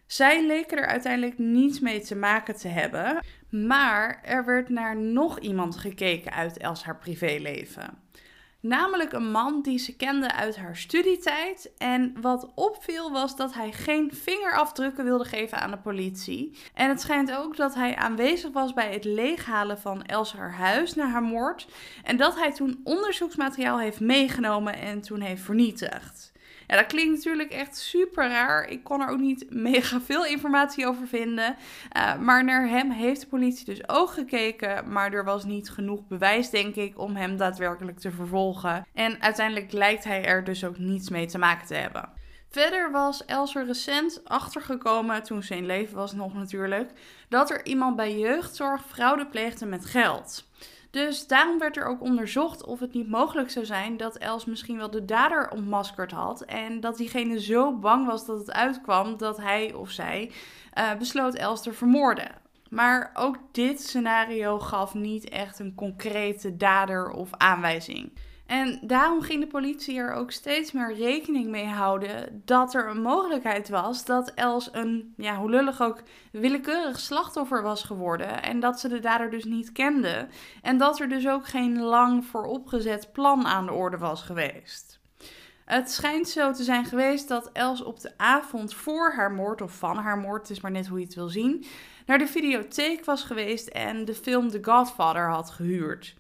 Zij 0.06 0.46
leken 0.46 0.78
er 0.78 0.86
uiteindelijk 0.86 1.38
niets 1.38 1.80
mee 1.80 2.00
te 2.00 2.16
maken 2.16 2.56
te 2.56 2.68
hebben. 2.68 3.24
Maar 3.50 4.20
er 4.22 4.44
werd 4.44 4.68
naar 4.68 4.96
nog 4.96 5.38
iemand 5.38 5.76
gekeken 5.76 6.32
uit 6.32 6.58
Els 6.58 6.84
haar 6.84 6.98
privéleven. 6.98 7.98
Namelijk 8.62 9.12
een 9.12 9.30
man 9.30 9.62
die 9.62 9.78
ze 9.78 9.96
kende 9.96 10.32
uit 10.32 10.56
haar 10.56 10.76
studietijd. 10.76 11.70
En 11.78 12.20
wat 12.20 12.52
opviel 12.54 13.10
was 13.10 13.36
dat 13.36 13.54
hij 13.54 13.72
geen 13.72 14.10
vingerafdrukken 14.14 15.04
wilde 15.04 15.24
geven 15.24 15.58
aan 15.58 15.70
de 15.70 15.78
politie. 15.78 16.58
En 16.74 16.88
het 16.88 17.00
schijnt 17.00 17.32
ook 17.32 17.56
dat 17.56 17.74
hij 17.74 17.96
aanwezig 17.96 18.52
was 18.52 18.72
bij 18.72 18.92
het 18.92 19.04
leeghalen 19.04 19.78
van 19.78 20.04
Els 20.04 20.32
haar 20.32 20.52
huis 20.52 20.94
na 20.94 21.06
haar 21.06 21.22
moord. 21.22 21.66
En 22.04 22.16
dat 22.16 22.36
hij 22.36 22.52
toen 22.52 22.80
onderzoeksmateriaal 22.84 23.78
heeft 23.78 24.00
meegenomen 24.00 24.74
en 24.74 25.00
toen 25.00 25.20
heeft 25.20 25.42
vernietigd. 25.42 26.29
Ja, 26.70 26.76
dat 26.76 26.86
klinkt 26.86 27.16
natuurlijk 27.16 27.50
echt 27.50 27.76
super 27.76 28.28
raar. 28.28 28.68
Ik 28.68 28.84
kon 28.84 29.00
er 29.00 29.08
ook 29.08 29.18
niet 29.18 29.46
mega 29.70 30.00
veel 30.00 30.26
informatie 30.26 30.86
over 30.86 31.06
vinden. 31.06 31.56
Uh, 31.96 32.18
maar 32.18 32.44
naar 32.44 32.68
hem 32.68 32.90
heeft 32.90 33.20
de 33.20 33.26
politie 33.26 33.64
dus 33.64 33.88
ook 33.88 34.10
gekeken. 34.10 34.92
Maar 34.92 35.12
er 35.12 35.24
was 35.24 35.44
niet 35.44 35.70
genoeg 35.70 36.06
bewijs, 36.06 36.50
denk 36.50 36.74
ik, 36.74 36.98
om 36.98 37.16
hem 37.16 37.36
daadwerkelijk 37.36 37.98
te 37.98 38.10
vervolgen. 38.10 38.86
En 38.94 39.22
uiteindelijk 39.22 39.72
lijkt 39.72 40.04
hij 40.04 40.24
er 40.24 40.44
dus 40.44 40.64
ook 40.64 40.78
niets 40.78 41.08
mee 41.08 41.26
te 41.26 41.38
maken 41.38 41.66
te 41.66 41.74
hebben. 41.74 42.08
Verder 42.50 42.90
was 42.90 43.24
Els 43.24 43.54
er 43.54 43.66
recent 43.66 44.20
achtergekomen, 44.24 45.22
toen 45.22 45.42
ze 45.42 45.56
in 45.56 45.66
leven 45.66 45.96
was 45.96 46.12
nog 46.12 46.34
natuurlijk, 46.34 46.90
dat 47.28 47.50
er 47.50 47.66
iemand 47.66 47.96
bij 47.96 48.18
jeugdzorg 48.18 48.82
fraude 48.86 49.26
pleegde 49.26 49.66
met 49.66 49.86
geld. 49.86 50.48
Dus 50.90 51.26
daarom 51.26 51.58
werd 51.58 51.76
er 51.76 51.86
ook 51.86 52.02
onderzocht 52.02 52.64
of 52.64 52.80
het 52.80 52.92
niet 52.92 53.08
mogelijk 53.08 53.50
zou 53.50 53.64
zijn 53.64 53.96
dat 53.96 54.16
Els 54.16 54.44
misschien 54.44 54.76
wel 54.76 54.90
de 54.90 55.04
dader 55.04 55.50
ontmaskerd 55.50 56.10
had. 56.10 56.42
En 56.42 56.80
dat 56.80 56.96
diegene 56.96 57.40
zo 57.40 57.78
bang 57.78 58.06
was 58.06 58.26
dat 58.26 58.38
het 58.38 58.52
uitkwam 58.52 59.16
dat 59.16 59.36
hij 59.36 59.72
of 59.72 59.90
zij 59.90 60.30
uh, 60.78 60.94
besloot 60.94 61.34
Els 61.34 61.62
te 61.62 61.72
vermoorden. 61.72 62.30
Maar 62.70 63.10
ook 63.14 63.36
dit 63.52 63.80
scenario 63.80 64.58
gaf 64.58 64.94
niet 64.94 65.28
echt 65.28 65.58
een 65.58 65.74
concrete 65.74 66.56
dader 66.56 67.10
of 67.10 67.30
aanwijzing. 67.36 68.12
En 68.50 68.78
daarom 68.82 69.22
ging 69.22 69.40
de 69.40 69.46
politie 69.46 69.98
er 69.98 70.12
ook 70.12 70.30
steeds 70.30 70.72
meer 70.72 70.94
rekening 70.94 71.48
mee 71.48 71.66
houden 71.66 72.42
dat 72.44 72.74
er 72.74 72.88
een 72.88 73.02
mogelijkheid 73.02 73.68
was 73.68 74.04
dat 74.04 74.34
Els 74.34 74.68
een, 74.72 75.14
ja, 75.16 75.36
hoe 75.36 75.50
lullig 75.50 75.80
ook, 75.80 76.02
willekeurig 76.32 77.00
slachtoffer 77.00 77.62
was 77.62 77.82
geworden. 77.82 78.42
En 78.42 78.60
dat 78.60 78.80
ze 78.80 78.88
de 78.88 78.98
dader 78.98 79.30
dus 79.30 79.44
niet 79.44 79.72
kende. 79.72 80.28
En 80.62 80.78
dat 80.78 81.00
er 81.00 81.08
dus 81.08 81.28
ook 81.28 81.46
geen 81.46 81.80
lang 81.80 82.24
vooropgezet 82.24 83.12
plan 83.12 83.46
aan 83.46 83.66
de 83.66 83.72
orde 83.72 83.98
was 83.98 84.22
geweest. 84.22 85.00
Het 85.64 85.90
schijnt 85.90 86.28
zo 86.28 86.52
te 86.52 86.64
zijn 86.64 86.84
geweest 86.84 87.28
dat 87.28 87.50
Els 87.52 87.82
op 87.82 88.00
de 88.00 88.12
avond 88.16 88.74
voor 88.74 89.12
haar 89.12 89.32
moord, 89.32 89.60
of 89.60 89.72
van 89.72 89.96
haar 89.96 90.18
moord, 90.18 90.40
het 90.40 90.50
is 90.50 90.60
maar 90.60 90.70
net 90.70 90.86
hoe 90.86 90.98
je 90.98 91.04
het 91.04 91.14
wil 91.14 91.28
zien, 91.28 91.64
naar 92.06 92.18
de 92.18 92.26
videotheek 92.26 93.04
was 93.04 93.22
geweest 93.22 93.68
en 93.68 94.04
de 94.04 94.14
film 94.14 94.48
The 94.48 94.58
Godfather 94.62 95.28
had 95.28 95.50
gehuurd. 95.50 96.14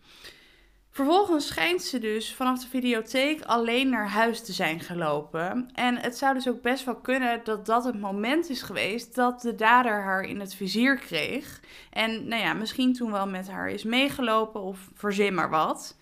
Vervolgens 0.92 1.46
schijnt 1.46 1.82
ze 1.82 1.98
dus 1.98 2.34
vanaf 2.34 2.60
de 2.60 2.68
videotheek 2.68 3.42
alleen 3.42 3.88
naar 3.88 4.08
huis 4.08 4.44
te 4.44 4.52
zijn 4.52 4.80
gelopen. 4.80 5.70
En 5.74 5.96
het 5.96 6.16
zou 6.16 6.34
dus 6.34 6.48
ook 6.48 6.62
best 6.62 6.84
wel 6.84 6.94
kunnen 6.94 7.40
dat 7.44 7.66
dat 7.66 7.84
het 7.84 8.00
moment 8.00 8.48
is 8.48 8.62
geweest 8.62 9.14
dat 9.14 9.40
de 9.40 9.54
dader 9.54 10.02
haar 10.02 10.22
in 10.22 10.40
het 10.40 10.54
vizier 10.54 10.96
kreeg. 10.96 11.60
En 11.90 12.28
nou 12.28 12.42
ja, 12.42 12.52
misschien 12.52 12.92
toen 12.92 13.12
wel 13.12 13.26
met 13.26 13.48
haar 13.48 13.68
is 13.68 13.84
meegelopen 13.84 14.60
of 14.60 14.90
verzin 14.94 15.34
maar 15.34 15.50
wat. 15.50 15.96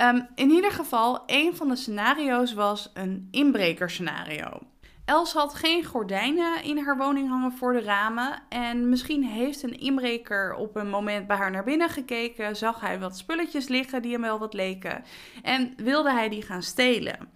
Um, 0.00 0.28
in 0.34 0.50
ieder 0.50 0.70
geval, 0.70 1.22
een 1.26 1.56
van 1.56 1.68
de 1.68 1.76
scenario's 1.76 2.54
was 2.54 2.90
een 2.94 3.28
inbrekerscenario. 3.30 4.60
Els 5.06 5.32
had 5.32 5.54
geen 5.54 5.84
gordijnen 5.84 6.62
in 6.62 6.78
haar 6.78 6.96
woning 6.96 7.28
hangen 7.28 7.52
voor 7.52 7.72
de 7.72 7.80
ramen. 7.80 8.42
En 8.48 8.88
misschien 8.88 9.24
heeft 9.24 9.62
een 9.62 9.78
inbreker 9.78 10.54
op 10.54 10.76
een 10.76 10.88
moment 10.88 11.26
bij 11.26 11.36
haar 11.36 11.50
naar 11.50 11.64
binnen 11.64 11.88
gekeken. 11.88 12.56
Zag 12.56 12.80
hij 12.80 12.98
wat 12.98 13.18
spulletjes 13.18 13.68
liggen 13.68 14.02
die 14.02 14.12
hem 14.12 14.20
wel 14.20 14.38
wat 14.38 14.54
leken. 14.54 15.04
En 15.42 15.74
wilde 15.76 16.12
hij 16.12 16.28
die 16.28 16.42
gaan 16.42 16.62
stelen. 16.62 17.28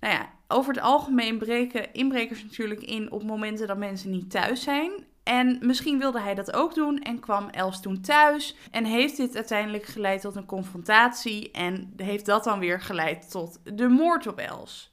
Nou 0.00 0.14
ja, 0.14 0.28
over 0.48 0.74
het 0.74 0.82
algemeen 0.82 1.38
breken 1.38 1.92
inbrekers 1.92 2.42
natuurlijk 2.42 2.82
in 2.82 3.10
op 3.12 3.22
momenten 3.22 3.66
dat 3.66 3.78
mensen 3.78 4.10
niet 4.10 4.30
thuis 4.30 4.62
zijn. 4.62 4.92
En 5.22 5.58
misschien 5.60 5.98
wilde 5.98 6.20
hij 6.20 6.34
dat 6.34 6.52
ook 6.52 6.74
doen 6.74 6.98
en 6.98 7.20
kwam 7.20 7.48
Els 7.48 7.80
toen 7.80 8.00
thuis. 8.00 8.56
En 8.70 8.84
heeft 8.84 9.16
dit 9.16 9.36
uiteindelijk 9.36 9.84
geleid 9.84 10.20
tot 10.20 10.36
een 10.36 10.46
confrontatie. 10.46 11.50
En 11.50 11.92
heeft 11.96 12.26
dat 12.26 12.44
dan 12.44 12.58
weer 12.58 12.80
geleid 12.80 13.30
tot 13.30 13.60
de 13.64 13.88
moord 13.88 14.26
op 14.26 14.38
Els. 14.38 14.89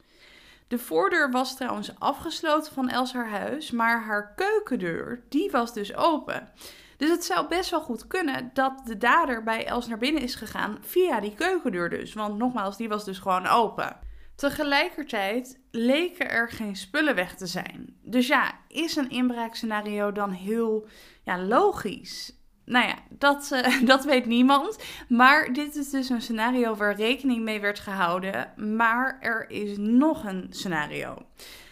De 0.68 0.80
voordeur 0.80 1.32
was 1.32 1.56
trouwens 1.56 2.00
afgesloten 2.00 2.74
van 2.74 2.90
Els 2.90 3.14
haar 3.14 3.30
huis, 3.30 3.72
maar 3.72 4.04
haar 4.04 4.34
keukendeur, 4.36 5.24
die 5.30 5.52
was 5.52 5.74
dus 5.74 5.96
open. 5.96 6.50
Dus 6.98 7.10
het 7.10 7.24
zou 7.24 7.48
best 7.48 7.70
wel 7.70 7.82
goed 7.82 8.08
kunnen 8.08 8.50
dat 8.54 8.82
de 8.86 8.98
dader 8.98 9.44
bij 9.44 9.66
Els 9.66 9.88
naar 9.88 9.98
binnen 9.98 10.22
is 10.22 10.36
gegaan 10.36 10.78
via 10.82 11.20
die 11.20 11.34
keukendeur 11.34 11.90
dus. 11.90 12.14
Want 12.14 12.38
nogmaals, 12.38 12.78
die 12.78 12.90
was 12.90 13.06
dus 13.06 13.20
gewoon 13.20 13.48
open. 13.48 14.00
Tegelijkertijd 14.36 15.60
leken 15.72 16.30
er 16.30 16.50
geen 16.50 16.76
spullen 16.76 17.16
weg 17.16 17.36
te 17.36 17.48
zijn. 17.48 17.98
Dus 18.02 18.28
ja, 18.28 18.60
is 18.68 18.96
een 18.96 19.10
inbraakscenario 19.10 20.12
dan 20.12 20.32
heel 20.32 20.88
ja, 21.24 21.40
logisch? 21.40 22.37
Nou 22.68 22.88
ja, 22.88 22.96
dat, 23.10 23.50
uh, 23.54 23.82
dat 23.92 24.06
weet 24.06 24.26
niemand. 24.26 24.84
Maar 25.10 25.54
dit 25.54 25.76
is 25.76 25.90
dus 25.90 26.10
een 26.10 26.22
scenario 26.22 26.76
waar 26.76 26.96
rekening 26.96 27.44
mee 27.44 27.62
werd 27.62 27.80
gehouden. 27.80 28.54
Maar 28.56 29.18
er 29.22 29.50
is 29.50 29.78
nog 29.78 30.24
een 30.24 30.48
scenario. 30.50 31.18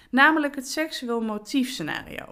Namelijk 0.09 0.55
het 0.55 0.69
seksueel 0.69 1.21
motief 1.21 1.69
scenario. 1.69 2.25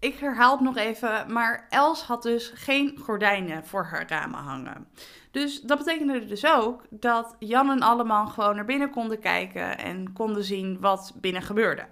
ik 0.00 0.18
herhaal 0.18 0.52
het 0.52 0.60
nog 0.60 0.76
even, 0.76 1.32
maar 1.32 1.66
Els 1.68 2.02
had 2.02 2.22
dus 2.22 2.52
geen 2.54 2.98
gordijnen 3.02 3.66
voor 3.66 3.84
haar 3.84 4.08
ramen 4.08 4.38
hangen. 4.38 4.86
Dus 5.30 5.60
dat 5.60 5.78
betekende 5.78 6.26
dus 6.26 6.46
ook 6.46 6.82
dat 6.90 7.36
Jan 7.38 7.70
en 7.70 7.82
Alleman 7.82 8.28
gewoon 8.28 8.54
naar 8.54 8.64
binnen 8.64 8.90
konden 8.90 9.18
kijken 9.18 9.78
en 9.78 10.12
konden 10.12 10.44
zien 10.44 10.80
wat 10.80 11.12
binnen 11.14 11.42
gebeurde. 11.42 11.86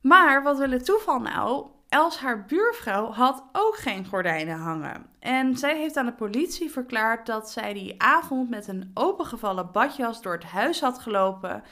Maar 0.00 0.42
wat 0.42 0.58
wil 0.58 0.70
het 0.70 0.84
toeval 0.84 1.20
nou? 1.20 1.66
Els, 1.88 2.18
haar 2.18 2.44
buurvrouw, 2.44 3.12
had 3.12 3.44
ook 3.52 3.76
geen 3.76 4.06
gordijnen 4.06 4.58
hangen. 4.58 5.06
En 5.18 5.56
zij 5.56 5.78
heeft 5.78 5.96
aan 5.96 6.06
de 6.06 6.12
politie 6.12 6.70
verklaard 6.70 7.26
dat 7.26 7.50
zij 7.50 7.72
die 7.72 8.02
avond 8.02 8.50
met 8.50 8.68
een 8.68 8.90
opengevallen 8.94 9.72
badjas 9.72 10.22
door 10.22 10.32
het 10.32 10.44
huis 10.44 10.80
had 10.80 10.98
gelopen, 10.98 11.62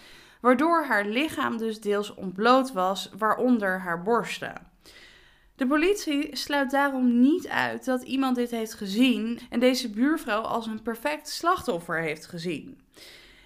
waardoor 0.41 0.85
haar 0.85 1.05
lichaam 1.05 1.57
dus 1.59 1.81
deels 1.81 2.15
ontbloot 2.15 2.73
was, 2.73 3.11
waaronder 3.19 3.81
haar 3.81 4.03
borsten. 4.03 4.67
De 5.57 5.67
politie 5.67 6.37
sluit 6.37 6.71
daarom 6.71 7.21
niet 7.21 7.49
uit 7.49 7.85
dat 7.85 8.03
iemand 8.03 8.37
dit 8.37 8.51
heeft 8.51 8.75
gezien 8.75 9.41
en 9.51 9.61
deze 9.61 9.91
buurvrouw 9.91 10.41
als 10.41 10.67
een 10.67 10.83
perfect 10.83 11.29
slachtoffer 11.29 12.01
heeft 12.01 12.27
gezien. 12.27 12.81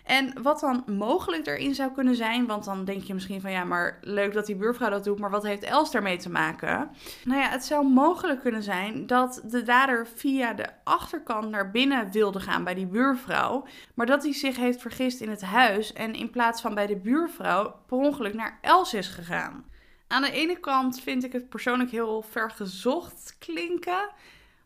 En 0.04 0.42
wat 0.42 0.60
dan 0.60 0.84
mogelijk 0.86 1.46
erin 1.46 1.74
zou 1.74 1.92
kunnen 1.92 2.16
zijn, 2.16 2.46
want 2.46 2.64
dan 2.64 2.84
denk 2.84 3.02
je 3.02 3.14
misschien 3.14 3.40
van 3.40 3.50
ja, 3.50 3.64
maar 3.64 3.98
leuk 4.00 4.32
dat 4.32 4.46
die 4.46 4.56
buurvrouw 4.56 4.90
dat 4.90 5.04
doet, 5.04 5.18
maar 5.18 5.30
wat 5.30 5.42
heeft 5.42 5.62
Els 5.62 5.90
daarmee 5.90 6.16
te 6.16 6.30
maken? 6.30 6.90
Nou 7.24 7.40
ja, 7.40 7.48
het 7.48 7.64
zou 7.64 7.88
mogelijk 7.88 8.40
kunnen 8.40 8.62
zijn 8.62 9.06
dat 9.06 9.40
de 9.44 9.62
dader 9.62 10.06
via 10.14 10.52
de 10.52 10.66
achterkant 10.84 11.50
naar 11.50 11.70
binnen 11.70 12.10
wilde 12.10 12.40
gaan 12.40 12.64
bij 12.64 12.74
die 12.74 12.86
buurvrouw, 12.86 13.66
maar 13.94 14.06
dat 14.06 14.22
hij 14.22 14.34
zich 14.34 14.56
heeft 14.56 14.80
vergist 14.80 15.20
in 15.20 15.30
het 15.30 15.42
huis 15.42 15.92
en 15.92 16.14
in 16.14 16.30
plaats 16.30 16.60
van 16.60 16.74
bij 16.74 16.86
de 16.86 16.96
buurvrouw 16.96 17.74
per 17.86 17.98
ongeluk 17.98 18.34
naar 18.34 18.58
Els 18.60 18.94
is 18.94 19.08
gegaan. 19.08 19.64
Aan 20.06 20.22
de 20.22 20.32
ene 20.32 20.60
kant 20.60 21.00
vind 21.00 21.24
ik 21.24 21.32
het 21.32 21.48
persoonlijk 21.48 21.90
heel 21.90 22.22
vergezocht 22.22 23.36
klinken. 23.38 24.08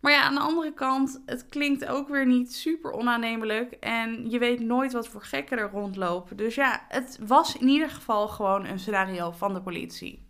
Maar 0.04 0.12
ja, 0.12 0.22
aan 0.22 0.34
de 0.34 0.40
andere 0.40 0.72
kant, 0.72 1.22
het 1.26 1.48
klinkt 1.48 1.86
ook 1.86 2.08
weer 2.08 2.26
niet 2.26 2.54
super 2.54 2.92
onaannemelijk. 2.92 3.72
En 3.72 4.30
je 4.30 4.38
weet 4.38 4.60
nooit 4.60 4.92
wat 4.92 5.08
voor 5.08 5.22
gekken 5.22 5.58
er 5.58 5.70
rondlopen. 5.70 6.36
Dus 6.36 6.54
ja, 6.54 6.84
het 6.88 7.18
was 7.26 7.56
in 7.56 7.68
ieder 7.68 7.90
geval 7.90 8.28
gewoon 8.28 8.66
een 8.66 8.78
scenario 8.78 9.30
van 9.30 9.54
de 9.54 9.62
politie. 9.62 10.28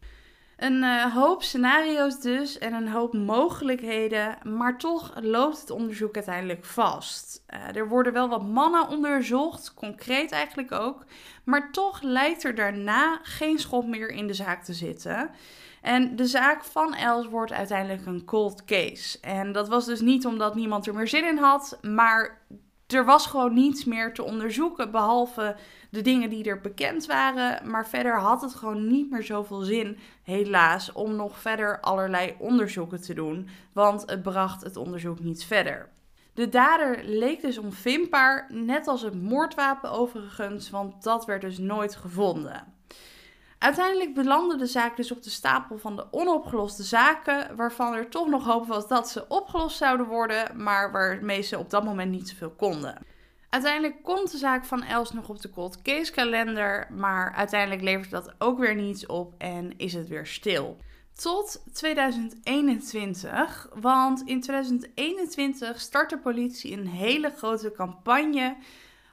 Een 0.57 0.83
uh, 0.83 1.15
hoop 1.15 1.43
scenario's 1.43 2.21
dus 2.21 2.59
en 2.59 2.73
een 2.73 2.89
hoop 2.89 3.13
mogelijkheden, 3.13 4.39
maar 4.43 4.79
toch 4.79 5.13
loopt 5.21 5.61
het 5.61 5.71
onderzoek 5.71 6.15
uiteindelijk 6.15 6.65
vast. 6.65 7.45
Uh, 7.55 7.77
er 7.77 7.89
worden 7.89 8.13
wel 8.13 8.29
wat 8.29 8.49
mannen 8.49 8.89
onderzocht, 8.89 9.75
concreet 9.75 10.33
eigenlijk 10.33 10.73
ook, 10.73 11.05
maar 11.45 11.73
toch 11.73 12.03
lijkt 12.03 12.45
er 12.45 12.55
daarna 12.55 13.21
geen 13.23 13.59
schot 13.59 13.87
meer 13.87 14.11
in 14.11 14.27
de 14.27 14.35
zaak 14.35 14.65
te 14.65 14.73
zitten. 14.73 15.31
En 15.85 16.17
de 16.17 16.27
zaak 16.27 16.65
van 16.65 16.95
Els 16.95 17.27
wordt 17.27 17.53
uiteindelijk 17.53 18.07
een 18.07 18.25
cold 18.25 18.65
case. 18.65 19.19
En 19.21 19.53
dat 19.53 19.69
was 19.69 19.85
dus 19.85 20.01
niet 20.01 20.27
omdat 20.27 20.55
niemand 20.55 20.87
er 20.87 20.95
meer 20.95 21.09
zin 21.09 21.25
in 21.25 21.39
had, 21.39 21.79
maar 21.83 22.43
er 22.87 23.05
was 23.05 23.27
gewoon 23.27 23.55
niets 23.55 23.85
meer 23.85 24.15
te 24.15 24.23
onderzoeken 24.23 24.91
behalve 24.91 25.57
de 25.91 26.01
dingen 26.01 26.31
die 26.31 26.45
er 26.45 26.61
bekend 26.61 27.07
waren. 27.07 27.71
Maar 27.71 27.89
verder 27.89 28.19
had 28.19 28.43
het 28.43 28.55
gewoon 28.55 28.87
niet 28.87 29.11
meer 29.11 29.23
zoveel 29.23 29.61
zin, 29.61 29.99
helaas, 30.23 30.93
om 30.93 31.17
nog 31.17 31.39
verder 31.39 31.81
allerlei 31.81 32.35
onderzoeken 32.39 33.01
te 33.01 33.15
doen. 33.15 33.49
Want 33.73 34.03
het 34.07 34.23
bracht 34.23 34.63
het 34.63 34.77
onderzoek 34.77 35.21
niet 35.21 35.45
verder. 35.45 35.89
De 36.35 36.49
dader 36.49 37.05
leek 37.05 37.41
dus 37.41 37.59
onvindbaar, 37.59 38.47
net 38.49 38.87
als 38.87 39.03
het 39.03 39.23
moordwapen 39.23 39.91
overigens, 39.91 40.71
want 40.71 41.03
dat 41.03 41.25
werd 41.25 41.41
dus 41.41 41.59
nooit 41.59 41.97
gevonden. 41.97 42.73
Uiteindelijk 43.59 44.15
belandde 44.15 44.57
de 44.57 44.67
zaak 44.67 44.97
dus 44.97 45.13
op 45.13 45.23
de 45.23 45.31
stapel 45.31 45.79
van 45.79 45.97
de 45.97 46.07
onopgeloste 46.11 46.83
zaken, 46.83 47.57
waarvan 47.57 47.95
er 47.95 48.09
toch 48.09 48.29
nog 48.29 48.45
hoop 48.45 48.67
was 48.67 48.89
dat 48.89 49.09
ze 49.09 49.29
opgelost 49.29 49.77
zouden 49.77 50.07
worden, 50.07 50.63
maar 50.63 50.93
waarmee 50.93 51.43
ze 51.43 51.59
op 51.59 51.71
dat 51.71 51.85
moment 51.85 52.11
niet 52.11 52.29
zoveel 52.29 52.51
konden. 52.51 52.99
Uiteindelijk 53.55 54.03
komt 54.03 54.31
de 54.31 54.39
zaak 54.39 54.65
van 54.65 54.83
Els 54.83 55.13
nog 55.13 55.29
op 55.29 55.41
de 55.41 55.51
cold 55.51 55.83
case 55.83 56.13
kalender, 56.13 56.87
maar 56.91 57.33
uiteindelijk 57.33 57.83
levert 57.83 58.11
dat 58.11 58.35
ook 58.39 58.59
weer 58.59 58.75
niets 58.75 59.07
op 59.07 59.35
en 59.39 59.79
is 59.79 59.93
het 59.93 60.09
weer 60.09 60.27
stil. 60.27 60.77
Tot 61.15 61.63
2021, 61.73 63.69
want 63.75 64.23
in 64.25 64.41
2021 64.41 65.81
start 65.81 66.11
de 66.11 66.19
politie 66.19 66.73
een 66.73 66.87
hele 66.87 67.31
grote 67.37 67.73
campagne 67.73 68.57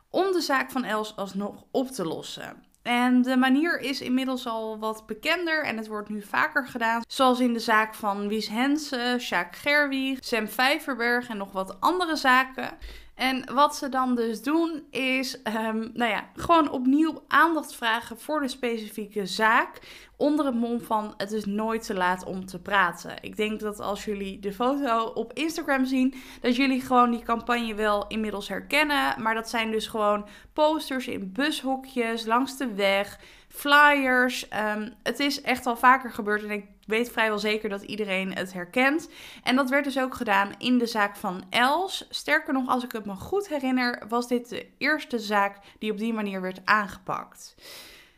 om 0.09 0.31
de 0.31 0.41
zaak 0.41 0.71
van 0.71 0.83
Els 0.83 1.15
alsnog 1.15 1.63
op 1.71 1.87
te 1.87 2.05
lossen. 2.05 2.63
En 2.81 3.21
de 3.21 3.37
manier 3.37 3.79
is 3.79 4.01
inmiddels 4.01 4.47
al 4.47 4.79
wat 4.79 5.05
bekender 5.05 5.63
en 5.63 5.77
het 5.77 5.87
wordt 5.87 6.09
nu 6.09 6.21
vaker 6.21 6.67
gedaan. 6.67 7.01
Zoals 7.07 7.39
in 7.39 7.53
de 7.53 7.59
zaak 7.59 7.95
van 7.95 8.27
Wies 8.27 8.47
Hensen, 8.47 9.19
Sjaak 9.19 9.55
Gerwie, 9.55 10.17
Sam 10.19 10.47
Vijverberg 10.47 11.29
en 11.29 11.37
nog 11.37 11.51
wat 11.51 11.77
andere 11.79 12.15
zaken. 12.15 12.77
En 13.21 13.53
wat 13.53 13.75
ze 13.75 13.89
dan 13.89 14.15
dus 14.15 14.41
doen 14.41 14.83
is, 14.89 15.37
um, 15.43 15.91
nou 15.93 16.11
ja, 16.11 16.29
gewoon 16.35 16.71
opnieuw 16.71 17.23
aandacht 17.27 17.75
vragen 17.75 18.19
voor 18.19 18.41
de 18.41 18.47
specifieke 18.47 19.25
zaak. 19.25 19.79
Onder 20.17 20.45
het 20.45 20.55
mom 20.55 20.81
van 20.81 21.13
het 21.17 21.31
is 21.31 21.45
nooit 21.45 21.85
te 21.85 21.93
laat 21.93 22.23
om 22.23 22.45
te 22.45 22.59
praten. 22.59 23.15
Ik 23.21 23.35
denk 23.35 23.59
dat 23.59 23.79
als 23.79 24.05
jullie 24.05 24.39
de 24.39 24.53
foto 24.53 25.03
op 25.05 25.33
Instagram 25.33 25.85
zien, 25.85 26.13
dat 26.39 26.55
jullie 26.55 26.81
gewoon 26.81 27.11
die 27.11 27.23
campagne 27.23 27.75
wel 27.75 28.07
inmiddels 28.07 28.47
herkennen. 28.47 29.21
Maar 29.21 29.33
dat 29.33 29.49
zijn 29.49 29.71
dus 29.71 29.87
gewoon 29.87 30.27
posters 30.53 31.07
in 31.07 31.31
bushokjes, 31.31 32.25
langs 32.25 32.57
de 32.57 32.73
weg, 32.73 33.19
flyers. 33.51 34.47
Um, 34.75 34.93
het 35.03 35.19
is 35.19 35.41
echt 35.41 35.65
al 35.65 35.77
vaker 35.77 36.11
gebeurd 36.11 36.43
en 36.43 36.51
ik 36.51 36.65
weet 36.85 37.11
vrijwel 37.11 37.39
zeker 37.39 37.69
dat 37.69 37.81
iedereen 37.81 38.35
het 38.35 38.53
herkent. 38.53 39.09
En 39.43 39.55
dat 39.55 39.69
werd 39.69 39.83
dus 39.83 39.99
ook 39.99 40.15
gedaan 40.15 40.51
in 40.57 40.77
de 40.77 40.85
zaak 40.85 41.15
van 41.15 41.43
Els. 41.49 42.07
Sterker 42.09 42.53
nog, 42.53 42.67
als 42.67 42.83
ik 42.83 42.91
het 42.91 43.05
me 43.05 43.15
goed 43.15 43.47
herinner, 43.47 44.03
was 44.09 44.27
dit 44.27 44.49
de 44.49 44.67
eerste 44.77 45.19
zaak 45.19 45.57
die 45.79 45.91
op 45.91 45.97
die 45.97 46.13
manier 46.13 46.41
werd 46.41 46.61
aangepakt. 46.65 47.55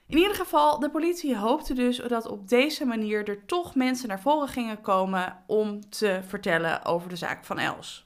In 0.08 0.18
ieder 0.18 0.36
geval, 0.36 0.80
de 0.80 0.90
politie 0.90 1.38
hoopte 1.38 1.74
dus 1.74 1.98
dat 1.98 2.28
op 2.28 2.50
deze 2.50 2.86
manier 2.86 3.28
er 3.30 3.46
toch 3.46 3.76
mensen 3.76 4.08
naar 4.08 4.22
voren 4.22 4.48
gingen 4.48 4.82
komen 4.82 5.44
om 5.48 5.90
te 5.90 6.22
vertellen 6.28 6.86
over 6.86 7.10
de 7.10 7.16
zaak 7.16 7.46
van 7.46 7.60
Els. 7.60 8.06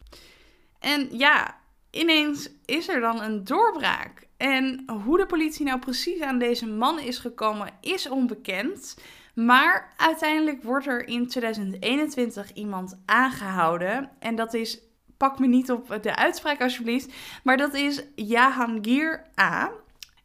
En 0.80 1.18
ja, 1.18 1.58
ineens 1.92 2.50
is 2.66 2.88
er 2.88 3.00
dan 3.00 3.22
een 3.22 3.44
doorbraak. 3.44 4.27
En 4.38 4.84
hoe 5.04 5.18
de 5.18 5.26
politie 5.26 5.66
nou 5.66 5.80
precies 5.80 6.22
aan 6.22 6.40
deze 6.40 6.68
man 6.68 7.00
is 7.00 7.18
gekomen, 7.18 7.70
is 7.82 8.10
onbekend. 8.10 8.98
Maar 9.36 9.94
uiteindelijk 9.98 10.64
wordt 10.64 10.88
er 10.88 11.08
in 11.08 11.28
2021 11.28 12.54
iemand 12.54 13.00
aangehouden. 13.06 14.10
En 14.20 14.36
dat 14.36 14.54
is, 14.54 14.80
pak 15.18 15.40
me 15.40 15.48
niet 15.48 15.72
op 15.72 16.00
de 16.02 16.16
uitspraak 16.16 16.62
alsjeblieft, 16.62 17.14
maar 17.44 17.58
dat 17.58 17.74
is 17.74 18.04
Jahangir 18.16 19.24
A. 19.40 19.72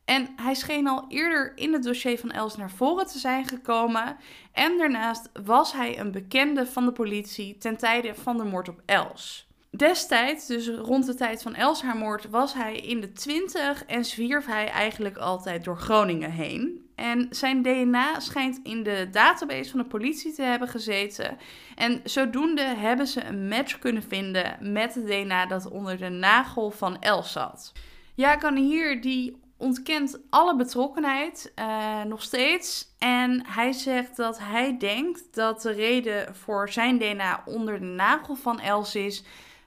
En 0.05 0.29
hij 0.37 0.55
scheen 0.55 0.88
al 0.88 1.05
eerder 1.09 1.53
in 1.55 1.72
het 1.72 1.83
dossier 1.83 2.18
van 2.18 2.31
Els 2.31 2.57
naar 2.57 2.70
voren 2.70 3.07
te 3.07 3.18
zijn 3.18 3.46
gekomen. 3.48 4.16
En 4.53 4.79
daarnaast 4.79 5.31
was 5.44 5.72
hij 5.72 5.98
een 5.98 6.12
bekende 6.12 6.66
van 6.66 6.85
de 6.85 6.92
politie 6.92 7.59
ten 7.59 7.77
tijde 7.77 8.14
van 8.14 8.37
de 8.37 8.44
moord 8.44 8.68
op 8.68 8.83
Els. 8.87 9.51
Destijds, 9.76 10.46
dus 10.46 10.68
rond 10.68 11.06
de 11.06 11.14
tijd 11.14 11.42
van 11.42 11.54
Els 11.54 11.82
haar 11.82 11.96
moord, 11.96 12.30
was 12.30 12.54
hij 12.54 12.76
in 12.76 13.00
de 13.00 13.12
20 13.12 13.85
en 13.85 14.04
zwierf 14.04 14.46
hij 14.46 14.68
eigenlijk 14.68 15.16
altijd 15.16 15.64
door 15.64 15.78
Groningen 15.78 16.30
heen. 16.30 16.90
En 16.94 17.26
zijn 17.30 17.62
DNA 17.62 18.20
schijnt 18.20 18.61
in 18.62 18.82
de 18.82 19.08
database 19.11 19.70
van 19.70 19.80
de 19.80 19.87
politie 19.87 20.32
te 20.32 20.42
hebben 20.42 20.68
gezeten. 20.68 21.38
En 21.74 22.00
zodoende 22.04 22.62
hebben 22.62 23.06
ze 23.06 23.24
een 23.24 23.48
match 23.48 23.78
kunnen 23.78 24.02
vinden 24.02 24.56
met 24.61 24.94
het 24.94 25.06
DNA 25.06 25.46
dat 25.46 25.70
onder 25.70 25.98
de 25.98 26.08
nagel 26.08 26.70
van 26.70 26.98
Els 27.00 27.32
zat. 27.32 27.72
Ja, 28.14 28.37
kan 28.37 28.56
hier 28.56 29.00
die 29.00 29.40
ontkent 29.56 30.18
alle 30.30 30.56
betrokkenheid 30.56 31.52
uh, 31.56 32.02
nog 32.02 32.22
steeds. 32.22 32.94
En 32.98 33.46
hij 33.46 33.72
zegt 33.72 34.16
dat 34.16 34.38
hij 34.38 34.78
denkt 34.78 35.35
dat 35.35 35.62
de 35.62 35.72
reden 35.72 36.35
voor 36.35 36.68
zijn 36.68 36.98
DNA 36.98 37.42
onder 37.44 37.78
de 37.78 37.87
nagel 37.87 38.35
van 38.35 38.61
Els 38.61 38.94
is 38.94 39.24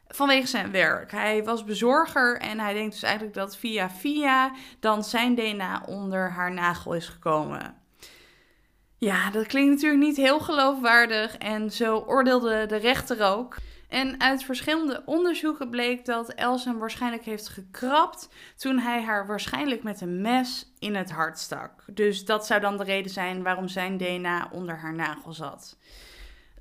vanwege 0.07 0.47
zijn 0.47 0.71
werk. 0.71 1.11
Hij 1.11 1.43
was 1.43 1.63
bezorger 1.63 2.37
en 2.37 2.59
hij 2.59 2.73
denkt 2.73 2.91
dus 2.91 3.03
eigenlijk 3.03 3.35
dat 3.35 3.57
via 3.57 3.89
via 3.89 4.51
dan 4.79 5.03
zijn 5.03 5.35
DNA 5.35 5.83
onder 5.85 6.31
haar 6.31 6.53
nagel 6.53 6.93
is 6.93 7.07
gekomen. 7.07 7.75
Ja, 8.97 9.31
dat 9.31 9.45
klinkt 9.45 9.73
natuurlijk 9.73 10.01
niet 10.01 10.17
heel 10.17 10.39
geloofwaardig 10.39 11.37
en 11.37 11.71
zo 11.71 11.97
oordeelde 11.97 12.65
de 12.65 12.75
rechter 12.75 13.21
ook. 13.23 13.55
En 13.89 14.19
uit 14.21 14.43
verschillende 14.43 15.03
onderzoeken 15.05 15.69
bleek 15.69 16.05
dat 16.05 16.29
Els 16.29 16.65
hem 16.65 16.77
waarschijnlijk 16.77 17.25
heeft 17.25 17.47
gekrapt 17.47 18.29
toen 18.55 18.79
hij 18.79 19.03
haar 19.03 19.27
waarschijnlijk 19.27 19.83
met 19.83 20.01
een 20.01 20.21
mes 20.21 20.71
in 20.79 20.95
het 20.95 21.11
hart 21.11 21.39
stak. 21.39 21.83
Dus 21.87 22.25
dat 22.25 22.45
zou 22.45 22.61
dan 22.61 22.77
de 22.77 22.83
reden 22.83 23.11
zijn 23.11 23.43
waarom 23.43 23.67
zijn 23.67 23.97
DNA 23.97 24.49
onder 24.51 24.77
haar 24.77 24.93
nagel 24.93 25.33
zat. 25.33 25.77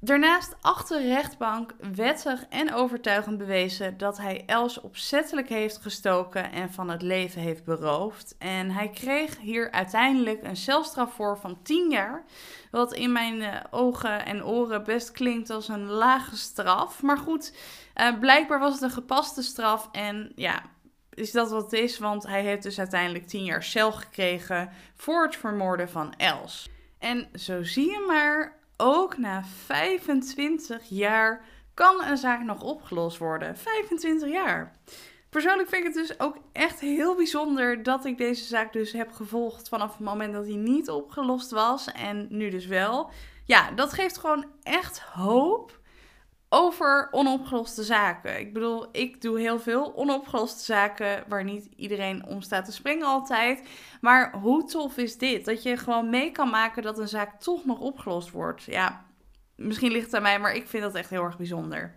Daarnaast 0.04 0.56
achter 0.60 1.02
rechtbank 1.02 1.74
wettig 1.94 2.46
en 2.48 2.74
overtuigend 2.74 3.38
bewezen 3.38 3.98
dat 3.98 4.18
hij 4.18 4.42
Els 4.46 4.80
opzettelijk 4.80 5.48
heeft 5.48 5.76
gestoken 5.76 6.52
en 6.52 6.72
van 6.72 6.90
het 6.90 7.02
leven 7.02 7.40
heeft 7.40 7.64
beroofd. 7.64 8.34
En 8.38 8.70
hij 8.70 8.88
kreeg 8.88 9.38
hier 9.38 9.70
uiteindelijk 9.70 10.42
een 10.42 10.56
celstraf 10.56 11.14
voor 11.14 11.38
van 11.38 11.58
10 11.62 11.90
jaar. 11.90 12.24
Wat 12.70 12.94
in 12.94 13.12
mijn 13.12 13.40
uh, 13.40 13.56
ogen 13.70 14.24
en 14.24 14.44
oren 14.44 14.84
best 14.84 15.10
klinkt 15.10 15.50
als 15.50 15.68
een 15.68 15.86
lage 15.86 16.36
straf. 16.36 17.02
Maar 17.02 17.18
goed, 17.18 17.54
uh, 17.96 18.18
blijkbaar 18.18 18.58
was 18.58 18.72
het 18.72 18.82
een 18.82 18.90
gepaste 18.90 19.42
straf. 19.42 19.88
En 19.92 20.32
ja, 20.36 20.62
is 21.10 21.32
dat 21.32 21.50
wat 21.50 21.62
het 21.62 21.72
is? 21.72 21.98
Want 21.98 22.26
hij 22.26 22.42
heeft 22.42 22.62
dus 22.62 22.78
uiteindelijk 22.78 23.26
10 23.26 23.44
jaar 23.44 23.62
cel 23.62 23.92
gekregen 23.92 24.70
voor 24.94 25.22
het 25.22 25.36
vermoorden 25.36 25.88
van 25.88 26.14
Els. 26.16 26.68
En 26.98 27.28
zo 27.34 27.62
zie 27.62 27.90
je 27.90 28.04
maar, 28.06 28.62
ook 28.76 29.16
na 29.16 29.44
25 29.44 30.82
jaar 30.88 31.44
kan 31.74 32.04
een 32.04 32.16
zaak 32.16 32.42
nog 32.42 32.62
opgelost 32.62 33.18
worden. 33.18 33.56
25 33.56 34.28
jaar. 34.28 34.72
Persoonlijk 35.28 35.68
vind 35.68 35.86
ik 35.86 35.94
het 35.94 36.06
dus 36.06 36.20
ook 36.20 36.36
echt 36.52 36.80
heel 36.80 37.14
bijzonder 37.14 37.82
dat 37.82 38.04
ik 38.04 38.18
deze 38.18 38.44
zaak 38.44 38.72
dus 38.72 38.92
heb 38.92 39.12
gevolgd 39.12 39.68
vanaf 39.68 39.90
het 39.90 40.06
moment 40.06 40.32
dat 40.32 40.46
hij 40.46 40.56
niet 40.56 40.90
opgelost 40.90 41.50
was 41.50 41.92
en 41.92 42.26
nu 42.30 42.50
dus 42.50 42.66
wel. 42.66 43.10
Ja, 43.44 43.70
dat 43.70 43.92
geeft 43.92 44.18
gewoon 44.18 44.46
echt 44.62 45.00
hoop 45.00 45.78
over 46.54 47.08
onopgeloste 47.10 47.82
zaken. 47.82 48.40
Ik 48.40 48.52
bedoel, 48.52 48.86
ik 48.92 49.20
doe 49.20 49.40
heel 49.40 49.60
veel 49.60 49.96
onopgeloste 49.96 50.64
zaken 50.64 51.24
waar 51.28 51.44
niet 51.44 51.68
iedereen 51.76 52.26
om 52.26 52.40
staat 52.40 52.64
te 52.64 52.72
springen 52.72 53.06
altijd. 53.06 53.68
Maar 54.00 54.32
hoe 54.32 54.64
tof 54.64 54.96
is 54.96 55.18
dit? 55.18 55.44
Dat 55.44 55.62
je 55.62 55.76
gewoon 55.76 56.10
mee 56.10 56.30
kan 56.30 56.50
maken 56.50 56.82
dat 56.82 56.98
een 56.98 57.08
zaak 57.08 57.40
toch 57.40 57.64
nog 57.64 57.78
opgelost 57.78 58.30
wordt. 58.30 58.62
Ja, 58.64 59.04
misschien 59.56 59.92
ligt 59.92 60.06
het 60.06 60.14
aan 60.14 60.22
mij, 60.22 60.38
maar 60.38 60.54
ik 60.54 60.66
vind 60.66 60.82
dat 60.82 60.94
echt 60.94 61.10
heel 61.10 61.24
erg 61.24 61.36
bijzonder. 61.36 61.94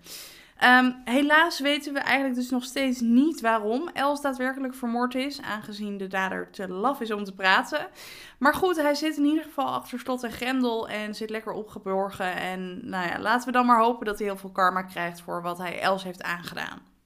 Um, 0.63 0.95
helaas 1.05 1.59
weten 1.59 1.93
we 1.93 1.99
eigenlijk 1.99 2.35
dus 2.35 2.49
nog 2.49 2.63
steeds 2.63 2.99
niet 2.99 3.41
waarom 3.41 3.89
Els 3.93 4.21
daadwerkelijk 4.21 4.73
vermoord 4.75 5.15
is, 5.15 5.41
aangezien 5.41 5.97
de 5.97 6.07
dader 6.07 6.49
te 6.51 6.69
laf 6.69 7.01
is 7.01 7.11
om 7.11 7.23
te 7.23 7.33
praten. 7.33 7.87
Maar 8.37 8.53
goed, 8.53 8.81
hij 8.81 8.95
zit 8.95 9.17
in 9.17 9.25
ieder 9.25 9.43
geval 9.43 9.67
achter 9.67 9.99
slot 9.99 10.23
en 10.23 10.31
grendel 10.31 10.89
en 10.89 11.15
zit 11.15 11.29
lekker 11.29 11.53
opgeborgen. 11.53 12.35
En 12.35 12.89
nou 12.89 13.07
ja, 13.07 13.19
laten 13.19 13.45
we 13.47 13.51
dan 13.51 13.65
maar 13.65 13.79
hopen 13.79 14.05
dat 14.05 14.17
hij 14.17 14.27
heel 14.27 14.37
veel 14.37 14.51
karma 14.51 14.81
krijgt 14.81 15.21
voor 15.21 15.41
wat 15.41 15.57
hij 15.57 15.79
Els 15.79 16.03
heeft 16.03 16.23
aangedaan. 16.23 16.96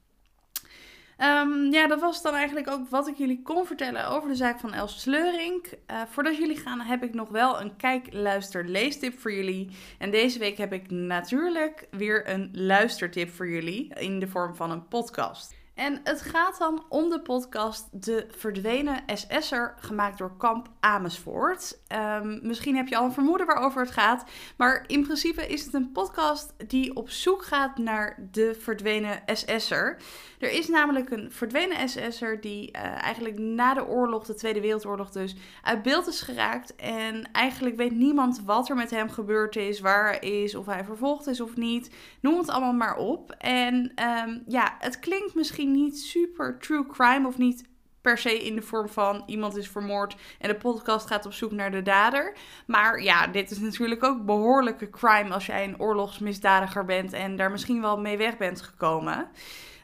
Um, 1.22 1.72
ja, 1.72 1.86
dat 1.86 2.00
was 2.00 2.22
dan 2.22 2.34
eigenlijk 2.34 2.70
ook 2.70 2.88
wat 2.88 3.08
ik 3.08 3.16
jullie 3.16 3.42
kon 3.42 3.66
vertellen 3.66 4.08
over 4.08 4.28
de 4.28 4.34
zaak 4.34 4.60
van 4.60 4.72
Els 4.72 5.00
Sleuring. 5.00 5.66
Uh, 5.66 6.02
voordat 6.08 6.36
jullie 6.36 6.56
gaan 6.56 6.80
heb 6.80 7.02
ik 7.02 7.14
nog 7.14 7.28
wel 7.28 7.60
een 7.60 7.76
kijk, 7.76 8.12
luister, 8.12 8.68
leestip 8.68 9.18
voor 9.18 9.32
jullie. 9.32 9.68
En 9.98 10.10
deze 10.10 10.38
week 10.38 10.56
heb 10.56 10.72
ik 10.72 10.90
natuurlijk 10.90 11.86
weer 11.90 12.28
een 12.28 12.50
luistertip 12.52 13.30
voor 13.30 13.48
jullie 13.48 13.94
in 13.94 14.20
de 14.20 14.28
vorm 14.28 14.54
van 14.54 14.70
een 14.70 14.88
podcast. 14.88 15.54
En 15.82 16.00
het 16.04 16.22
gaat 16.22 16.58
dan 16.58 16.84
om 16.88 17.10
de 17.10 17.20
podcast 17.20 17.88
De 18.04 18.26
Verdwenen 18.30 19.02
SS'er, 19.06 19.74
gemaakt 19.78 20.18
door 20.18 20.36
Kamp 20.36 20.68
Amersfoort. 20.80 21.78
Um, 22.22 22.38
misschien 22.42 22.76
heb 22.76 22.88
je 22.88 22.96
al 22.96 23.04
een 23.04 23.12
vermoeden 23.12 23.46
waarover 23.46 23.80
het 23.80 23.90
gaat, 23.90 24.24
maar 24.56 24.84
in 24.86 25.02
principe 25.02 25.46
is 25.46 25.64
het 25.64 25.74
een 25.74 25.92
podcast 25.92 26.54
die 26.66 26.96
op 26.96 27.10
zoek 27.10 27.44
gaat 27.44 27.78
naar 27.78 28.28
de 28.30 28.56
verdwenen 28.60 29.22
SS'er. 29.26 29.96
Er 30.38 30.50
is 30.50 30.68
namelijk 30.68 31.10
een 31.10 31.32
verdwenen 31.32 31.88
SS'er 31.88 32.40
die 32.40 32.76
uh, 32.76 32.82
eigenlijk 32.82 33.38
na 33.38 33.74
de 33.74 33.86
oorlog, 33.86 34.24
de 34.24 34.34
Tweede 34.34 34.60
Wereldoorlog 34.60 35.10
dus, 35.10 35.36
uit 35.62 35.82
beeld 35.82 36.06
is 36.06 36.20
geraakt. 36.20 36.76
En 36.76 37.32
eigenlijk 37.32 37.76
weet 37.76 37.94
niemand 37.94 38.42
wat 38.44 38.68
er 38.68 38.76
met 38.76 38.90
hem 38.90 39.10
gebeurd 39.10 39.56
is, 39.56 39.80
waar 39.80 40.10
hij 40.10 40.42
is, 40.42 40.54
of 40.54 40.66
hij 40.66 40.84
vervolgd 40.84 41.26
is 41.26 41.40
of 41.40 41.56
niet. 41.56 41.90
Noem 42.20 42.38
het 42.38 42.48
allemaal 42.48 42.72
maar 42.72 42.96
op. 42.96 43.30
En 43.38 43.92
um, 44.24 44.42
ja, 44.46 44.76
het 44.78 44.98
klinkt 44.98 45.34
misschien 45.34 45.71
niet 45.72 45.98
super 45.98 46.58
true 46.58 46.86
crime 46.86 47.26
of 47.26 47.38
niet 47.38 47.70
per 48.00 48.18
se 48.18 48.44
in 48.44 48.54
de 48.54 48.62
vorm 48.62 48.88
van 48.88 49.22
iemand 49.26 49.56
is 49.56 49.68
vermoord 49.68 50.16
en 50.38 50.48
de 50.48 50.56
podcast 50.56 51.06
gaat 51.06 51.26
op 51.26 51.32
zoek 51.32 51.52
naar 51.52 51.70
de 51.70 51.82
dader. 51.82 52.36
Maar 52.66 53.02
ja, 53.02 53.26
dit 53.26 53.50
is 53.50 53.58
natuurlijk 53.58 54.04
ook 54.04 54.24
behoorlijke 54.24 54.90
crime 54.90 55.34
als 55.34 55.46
jij 55.46 55.64
een 55.64 55.80
oorlogsmisdadiger 55.80 56.84
bent 56.84 57.12
en 57.12 57.36
daar 57.36 57.50
misschien 57.50 57.80
wel 57.80 58.00
mee 58.00 58.16
weg 58.16 58.36
bent 58.36 58.62
gekomen. 58.62 59.28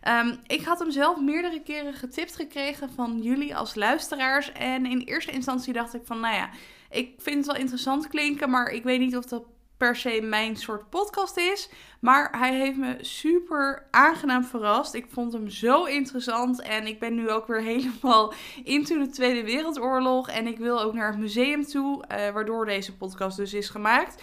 Um, 0.09 0.38
ik 0.46 0.62
had 0.62 0.79
hem 0.79 0.90
zelf 0.90 1.20
meerdere 1.20 1.62
keren 1.62 1.94
getipt 1.94 2.37
gekregen 2.37 2.90
van 2.90 3.18
jullie 3.22 3.57
als 3.57 3.74
luisteraars. 3.74 4.53
En 4.53 4.87
in 4.87 5.01
eerste 5.01 5.33
instantie 5.33 5.72
dacht 5.72 5.94
ik 5.94 6.03
van, 6.05 6.20
nou 6.20 6.35
ja, 6.35 6.51
ik 6.90 7.14
vind 7.18 7.37
het 7.37 7.46
wel 7.46 7.61
interessant 7.61 8.09
klinken, 8.09 8.51
maar 8.51 8.68
ik 8.68 8.83
weet 8.83 9.01
niet 9.01 9.16
of 9.16 9.24
dat 9.24 9.44
per 9.79 9.97
se 9.97 10.21
mijn 10.23 10.57
soort 10.57 10.91
podcast 10.91 11.37
is. 11.37 11.69
Maar 12.01 12.38
hij 12.38 12.55
heeft 12.55 12.77
me 12.77 12.97
super 13.01 13.87
aangenaam 13.91 14.45
verrast. 14.45 14.95
Ik 14.95 15.07
vond 15.09 15.33
hem 15.33 15.49
zo 15.49 15.85
interessant. 15.85 16.62
En 16.62 16.87
ik 16.87 16.99
ben 16.99 17.14
nu 17.14 17.31
ook 17.31 17.47
weer 17.47 17.62
helemaal 17.73 18.33
into 18.64 18.99
de 18.99 19.09
Tweede 19.09 19.45
Wereldoorlog. 19.45 20.29
En 20.29 20.47
ik 20.47 20.59
wil 20.59 20.81
ook 20.81 20.95
naar 20.95 21.11
het 21.11 21.19
museum 21.19 21.64
toe, 21.64 22.05
uh, 22.11 22.31
waardoor 22.31 22.67
deze 22.67 22.97
podcast 22.97 23.37
dus 23.37 23.55
is 23.55 23.69
gemaakt. 23.69 24.23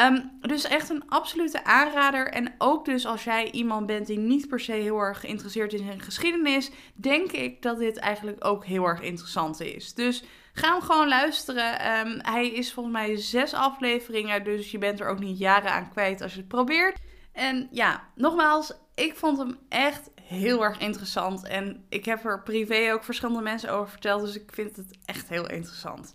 Um, 0.00 0.30
dus 0.40 0.64
echt 0.64 0.90
een 0.90 1.08
absolute 1.08 1.64
aanrader. 1.64 2.28
En 2.28 2.54
ook 2.58 2.84
dus 2.84 3.06
als 3.06 3.24
jij 3.24 3.50
iemand 3.50 3.86
bent 3.86 4.06
die 4.06 4.18
niet 4.18 4.48
per 4.48 4.60
se 4.60 4.72
heel 4.72 4.98
erg 4.98 5.20
geïnteresseerd 5.20 5.72
is 5.72 5.80
in 5.80 6.00
geschiedenis, 6.00 6.70
denk 6.94 7.32
ik 7.32 7.62
dat 7.62 7.78
dit 7.78 7.96
eigenlijk 7.96 8.44
ook 8.44 8.64
heel 8.64 8.84
erg 8.84 9.00
interessant 9.00 9.60
is. 9.60 9.94
Dus 9.94 10.24
ga 10.52 10.72
hem 10.72 10.82
gewoon 10.82 11.08
luisteren. 11.08 11.98
Um, 11.98 12.18
hij 12.22 12.48
is 12.48 12.72
volgens 12.72 12.94
mij 12.94 13.16
zes 13.16 13.54
afleveringen, 13.54 14.44
dus 14.44 14.70
je 14.70 14.78
bent 14.78 15.00
er 15.00 15.08
ook 15.08 15.18
niet 15.18 15.38
jaren 15.38 15.72
aan 15.72 15.90
kwijt 15.90 16.20
als 16.20 16.32
je 16.32 16.38
het 16.38 16.48
probeert. 16.48 16.98
En 17.32 17.68
ja, 17.70 18.02
nogmaals, 18.14 18.72
ik 18.94 19.16
vond 19.16 19.38
hem 19.38 19.58
echt 19.68 20.10
heel 20.22 20.64
erg 20.64 20.78
interessant. 20.78 21.46
En 21.46 21.84
ik 21.88 22.04
heb 22.04 22.24
er 22.24 22.42
privé 22.42 22.92
ook 22.92 23.04
verschillende 23.04 23.42
mensen 23.42 23.70
over 23.70 23.90
verteld, 23.90 24.20
dus 24.20 24.36
ik 24.36 24.50
vind 24.52 24.76
het 24.76 24.98
echt 25.04 25.28
heel 25.28 25.48
interessant. 25.48 26.12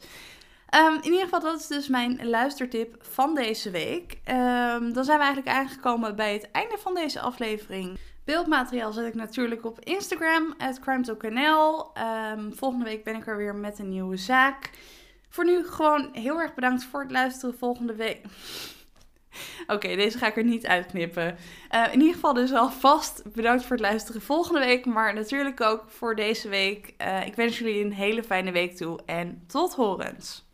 Um, 0.75 0.95
in 0.95 1.03
ieder 1.03 1.23
geval, 1.23 1.39
dat 1.39 1.59
is 1.59 1.67
dus 1.67 1.87
mijn 1.87 2.29
luistertip 2.29 2.95
van 2.99 3.35
deze 3.35 3.69
week. 3.69 4.11
Um, 4.11 4.93
dan 4.93 5.03
zijn 5.03 5.17
we 5.17 5.23
eigenlijk 5.25 5.57
aangekomen 5.57 6.15
bij 6.15 6.33
het 6.33 6.51
einde 6.51 6.77
van 6.77 6.93
deze 6.93 7.19
aflevering. 7.19 7.99
Beeldmateriaal 8.27 8.91
zet 8.91 9.05
ik 9.05 9.13
natuurlijk 9.13 9.65
op 9.65 9.79
Instagram, 9.79 10.53
het 10.57 10.79
CrimeTalkNL. 10.79 11.91
Um, 12.33 12.55
volgende 12.55 12.85
week 12.85 13.03
ben 13.03 13.15
ik 13.15 13.27
er 13.27 13.37
weer 13.37 13.55
met 13.55 13.79
een 13.79 13.89
nieuwe 13.89 14.17
zaak. 14.17 14.69
Voor 15.29 15.45
nu 15.45 15.65
gewoon 15.65 16.09
heel 16.13 16.39
erg 16.39 16.53
bedankt 16.53 16.83
voor 16.83 17.01
het 17.01 17.11
luisteren. 17.11 17.57
Volgende 17.57 17.95
week. 17.95 18.25
Oké, 19.73 19.95
deze 19.95 20.17
ga 20.17 20.27
ik 20.27 20.37
er 20.37 20.43
niet 20.43 20.67
uitknippen. 20.67 21.37
Uh, 21.75 21.93
in 21.93 21.99
ieder 21.99 22.13
geval 22.13 22.33
dus 22.33 22.53
alvast 22.53 23.23
bedankt 23.33 23.61
voor 23.61 23.75
het 23.75 23.85
luisteren 23.85 24.21
volgende 24.21 24.59
week. 24.59 24.85
Maar 24.85 25.13
natuurlijk 25.13 25.61
ook 25.61 25.83
voor 25.87 26.15
deze 26.15 26.49
week. 26.49 26.93
Uh, 27.01 27.25
ik 27.25 27.35
wens 27.35 27.59
jullie 27.59 27.83
een 27.83 27.93
hele 27.93 28.23
fijne 28.23 28.51
week 28.51 28.75
toe 28.75 28.99
en 29.05 29.43
tot 29.47 29.75
horens. 29.75 30.46